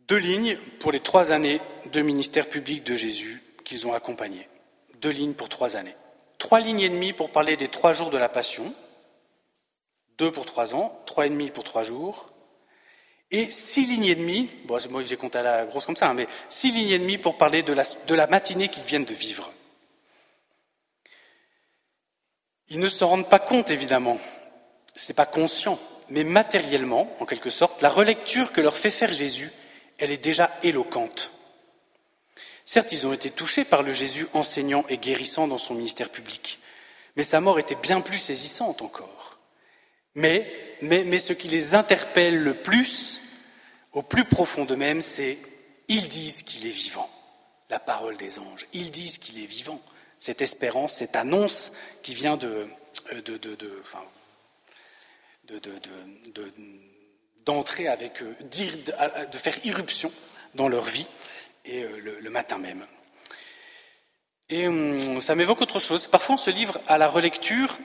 Deux 0.07 0.17
lignes 0.17 0.57
pour 0.79 0.91
les 0.91 0.99
trois 0.99 1.31
années 1.31 1.61
de 1.91 2.01
ministère 2.01 2.49
public 2.49 2.83
de 2.83 2.95
Jésus 2.95 3.41
qu'ils 3.63 3.85
ont 3.85 3.93
accompagné. 3.93 4.47
Deux 4.95 5.11
lignes 5.11 5.33
pour 5.33 5.49
trois 5.49 5.75
années. 5.75 5.95
Trois 6.37 6.59
lignes 6.59 6.81
et 6.81 6.89
demie 6.89 7.13
pour 7.13 7.31
parler 7.31 7.57
des 7.57 7.67
trois 7.67 7.93
jours 7.93 8.09
de 8.09 8.17
la 8.17 8.29
Passion, 8.29 8.73
deux 10.17 10.31
pour 10.31 10.45
trois 10.45 10.75
ans, 10.75 11.01
trois 11.05 11.25
et 11.25 11.29
demi 11.29 11.49
pour 11.51 11.63
trois 11.63 11.83
jours, 11.83 12.32
et 13.33 13.49
six 13.49 13.87
lignes 13.87 14.05
et 14.05 14.15
demie, 14.15 14.47
bon, 14.65 14.77
moi 14.91 15.01
j'ai 15.01 15.17
compté 15.17 15.39
à 15.39 15.41
la 15.41 15.65
grosse 15.65 15.87
comme 15.87 15.95
ça, 15.95 16.07
hein, 16.07 16.13
mais 16.13 16.27
six 16.47 16.71
lignes 16.71 16.91
et 16.91 16.99
demie 16.99 17.17
pour 17.17 17.35
parler 17.35 17.63
de 17.63 17.73
la, 17.73 18.27
matinée 18.27 18.67
qu'ils 18.67 18.83
viennent 18.83 19.05
de 19.05 19.13
vivre. 19.13 19.51
Ils 22.69 22.79
ne 22.79 22.87
se 22.87 23.03
rendent 23.03 23.27
pas 23.27 23.39
compte, 23.39 23.71
évidemment, 23.71 24.19
c'est 24.93 25.15
pas 25.15 25.25
conscient, 25.25 25.79
mais 26.09 26.23
matériellement, 26.23 27.11
en 27.19 27.25
quelque 27.25 27.49
sorte, 27.49 27.81
la 27.81 27.89
relecture 27.89 28.51
que 28.51 28.61
leur 28.61 28.77
fait 28.77 28.91
faire 28.91 29.11
Jésus, 29.11 29.51
elle 29.97 30.11
est 30.11 30.23
déjà 30.23 30.51
éloquente. 30.61 31.31
Certes, 32.65 32.91
ils 32.91 33.07
ont 33.07 33.13
été 33.13 33.31
touchés 33.31 33.65
par 33.65 33.81
le 33.81 33.93
Jésus 33.93 34.27
enseignant 34.33 34.85
et 34.89 34.99
guérissant 34.99 35.47
dans 35.47 35.57
son 35.57 35.73
ministère 35.73 36.09
public, 36.09 36.59
mais 37.15 37.23
sa 37.23 37.41
mort 37.41 37.57
était 37.57 37.75
bien 37.75 37.99
plus 37.99 38.19
saisissante 38.19 38.83
encore. 38.83 39.22
Mais, 40.15 40.77
ce 40.81 41.33
qui 41.33 41.47
les 41.47 41.75
interpelle 41.75 42.37
le 42.37 42.55
plus, 42.55 43.21
au 43.91 44.01
plus 44.01 44.25
profond 44.25 44.65
d'eux-mêmes, 44.65 45.01
c'est 45.01 45.37
ils 45.87 46.07
disent 46.07 46.43
qu'il 46.43 46.65
est 46.65 46.71
vivant, 46.71 47.09
la 47.69 47.79
parole 47.79 48.17
des 48.17 48.39
anges. 48.39 48.65
Ils 48.73 48.91
disent 48.91 49.17
qu'il 49.17 49.41
est 49.41 49.47
vivant. 49.47 49.81
Cette 50.19 50.41
espérance, 50.41 50.93
cette 50.93 51.15
annonce 51.15 51.73
qui 52.01 52.13
vient 52.13 52.37
de, 52.37 52.67
d'entrer 57.45 57.87
avec, 57.87 58.21
euh, 58.21 59.25
de 59.31 59.37
faire 59.37 59.65
irruption 59.65 60.11
dans 60.55 60.69
leur 60.69 60.85
vie 60.85 61.07
et 61.65 61.83
euh, 61.83 62.19
le, 62.21 62.29
matin 62.29 62.57
même. 62.57 62.85
Et 64.49 64.67
hum, 64.67 65.19
ça 65.19 65.35
m'évoque 65.35 65.61
autre 65.61 65.79
chose. 65.79 66.07
Parfois, 66.07 66.35
on 66.35 66.37
se 66.37 66.51
livre 66.51 66.79
à 66.87 66.97
la 66.97 67.07
relecture 67.07 67.77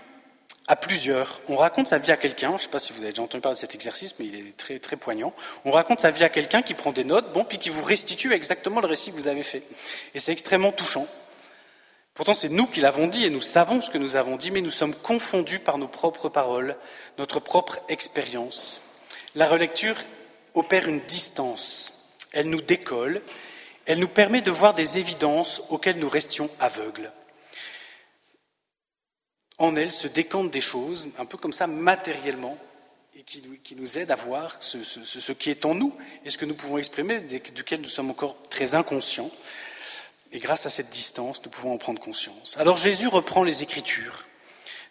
à 0.68 0.76
plusieurs. 0.76 1.40
On 1.48 1.56
raconte 1.56 1.88
sa 1.88 1.98
vie 1.98 2.12
à 2.12 2.16
quelqu'un, 2.16 2.50
je 2.50 2.54
ne 2.54 2.58
sais 2.58 2.68
pas 2.68 2.78
si 2.78 2.92
vous 2.92 3.00
avez 3.00 3.10
déjà 3.10 3.22
entendu 3.22 3.40
parler 3.40 3.56
de 3.56 3.60
cet 3.60 3.74
exercice, 3.74 4.14
mais 4.18 4.26
il 4.26 4.34
est 4.34 4.56
très, 4.56 4.78
très 4.78 4.96
poignant. 4.96 5.32
On 5.64 5.70
raconte 5.70 6.00
sa 6.00 6.10
vie 6.10 6.22
à 6.24 6.28
quelqu'un 6.28 6.62
qui 6.62 6.74
prend 6.74 6.92
des 6.92 7.04
notes, 7.04 7.32
bon, 7.32 7.44
puis 7.44 7.58
qui 7.58 7.70
vous 7.70 7.82
restitue 7.82 8.32
exactement 8.34 8.80
le 8.80 8.86
récit 8.86 9.10
que 9.10 9.16
vous 9.16 9.28
avez 9.28 9.42
fait. 9.42 9.62
Et 10.14 10.18
c'est 10.18 10.30
extrêmement 10.30 10.70
touchant. 10.70 11.08
Pourtant, 12.12 12.34
c'est 12.34 12.50
nous 12.50 12.66
qui 12.66 12.80
l'avons 12.80 13.06
dit 13.06 13.24
et 13.24 13.30
nous 13.30 13.40
savons 13.40 13.80
ce 13.80 13.90
que 13.90 13.98
nous 13.98 14.16
avons 14.16 14.36
dit, 14.36 14.50
mais 14.50 14.60
nous 14.60 14.70
sommes 14.70 14.94
confondus 14.94 15.58
par 15.58 15.78
nos 15.78 15.88
propres 15.88 16.28
paroles, 16.28 16.76
notre 17.16 17.40
propre 17.40 17.80
expérience. 17.88 18.82
La 19.34 19.48
relecture 19.48 19.96
opère 20.54 20.88
une 20.88 21.00
distance. 21.00 21.94
Elle 22.32 22.50
nous 22.50 22.60
décolle. 22.60 23.22
Elle 23.86 24.00
nous 24.00 24.08
permet 24.08 24.42
de 24.42 24.50
voir 24.50 24.74
des 24.74 24.98
évidences 24.98 25.62
auxquelles 25.70 25.98
nous 25.98 26.08
restions 26.08 26.50
aveugles 26.60 27.10
en 29.58 29.74
elle 29.76 29.92
se 29.92 30.06
décantent 30.06 30.50
des 30.50 30.60
choses, 30.60 31.08
un 31.18 31.26
peu 31.26 31.36
comme 31.36 31.52
ça, 31.52 31.66
matériellement, 31.66 32.56
et 33.16 33.24
qui, 33.24 33.74
nous 33.76 33.98
aident 33.98 34.12
à 34.12 34.16
voir 34.16 34.56
ce, 34.60 35.32
qui 35.32 35.50
est 35.50 35.64
en 35.64 35.74
nous 35.74 35.92
et 36.24 36.30
ce 36.30 36.38
que 36.38 36.44
nous 36.44 36.54
pouvons 36.54 36.78
exprimer, 36.78 37.20
duquel 37.20 37.80
nous 37.80 37.88
sommes 37.88 38.10
encore 38.10 38.36
très 38.48 38.76
inconscients. 38.76 39.30
Et 40.30 40.38
grâce 40.38 40.66
à 40.66 40.70
cette 40.70 40.90
distance, 40.90 41.42
nous 41.44 41.50
pouvons 41.50 41.72
en 41.72 41.78
prendre 41.78 42.00
conscience. 42.00 42.56
Alors 42.58 42.76
Jésus 42.76 43.08
reprend 43.08 43.42
les 43.42 43.62
Écritures. 43.62 44.26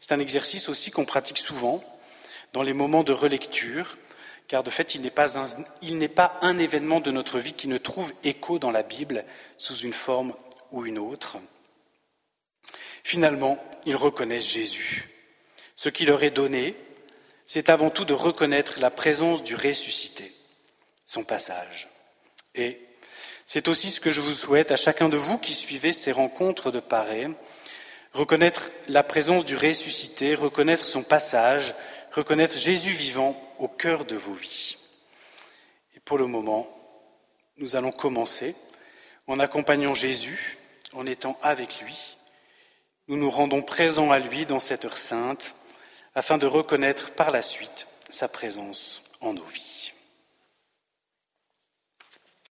C'est 0.01 0.13
un 0.13 0.19
exercice 0.19 0.67
aussi 0.67 0.91
qu'on 0.91 1.05
pratique 1.05 1.37
souvent 1.37 1.81
dans 2.53 2.63
les 2.63 2.73
moments 2.73 3.03
de 3.03 3.13
relecture, 3.13 3.97
car 4.47 4.63
de 4.63 4.69
fait, 4.69 4.95
il 4.95 5.01
n'est 5.01 5.09
pas, 5.09 5.27
pas 6.15 6.39
un 6.41 6.57
événement 6.57 6.99
de 6.99 7.11
notre 7.11 7.39
vie 7.39 7.53
qui 7.53 7.67
ne 7.67 7.77
trouve 7.77 8.13
écho 8.23 8.59
dans 8.59 8.71
la 8.71 8.83
Bible 8.83 9.23
sous 9.57 9.75
une 9.75 9.93
forme 9.93 10.33
ou 10.71 10.85
une 10.85 10.97
autre. 10.97 11.37
Finalement, 13.03 13.63
ils 13.87 13.95
reconnaissent 13.95 14.47
Jésus. 14.47 15.09
Ce 15.77 15.87
qui 15.87 16.05
leur 16.05 16.21
est 16.23 16.31
donné, 16.31 16.75
c'est 17.45 17.69
avant 17.69 17.89
tout 17.89 18.03
de 18.03 18.13
reconnaître 18.13 18.81
la 18.81 18.91
présence 18.91 19.43
du 19.43 19.55
ressuscité, 19.55 20.33
son 21.05 21.23
passage. 21.23 21.87
Et 22.53 22.81
c'est 23.45 23.69
aussi 23.69 23.89
ce 23.89 24.01
que 24.01 24.11
je 24.11 24.19
vous 24.19 24.31
souhaite 24.31 24.71
à 24.71 24.75
chacun 24.75 25.07
de 25.07 25.15
vous 25.15 25.37
qui 25.37 25.53
suivez 25.53 25.93
ces 25.93 26.11
rencontres 26.11 26.69
de 26.69 26.81
pareil, 26.81 27.29
reconnaître 28.11 28.71
la 28.89 29.03
présence 29.03 29.45
du 29.45 29.55
ressuscité, 29.55 30.35
reconnaître 30.35 30.83
son 30.83 31.03
passage, 31.03 31.73
reconnaître 32.11 32.57
Jésus 32.57 32.91
vivant 32.91 33.41
au 33.57 33.69
cœur 33.69 34.03
de 34.03 34.17
vos 34.17 34.33
vies. 34.33 34.77
Et 35.95 36.01
pour 36.01 36.17
le 36.17 36.27
moment, 36.27 36.67
nous 37.55 37.77
allons 37.77 37.93
commencer 37.93 38.53
en 39.27 39.39
accompagnant 39.39 39.93
Jésus, 39.93 40.57
en 40.91 41.05
étant 41.05 41.39
avec 41.41 41.79
lui, 41.81 42.16
nous 43.07 43.17
nous 43.17 43.29
rendons 43.29 43.61
présents 43.61 44.11
à 44.11 44.19
lui 44.19 44.45
dans 44.45 44.59
cette 44.59 44.85
heure 44.85 44.97
sainte 44.97 45.55
afin 46.15 46.37
de 46.37 46.45
reconnaître 46.45 47.11
par 47.11 47.31
la 47.31 47.41
suite 47.41 47.87
sa 48.09 48.27
présence 48.27 49.03
en 49.21 49.33
nos 49.33 49.45
vies. 49.45 49.76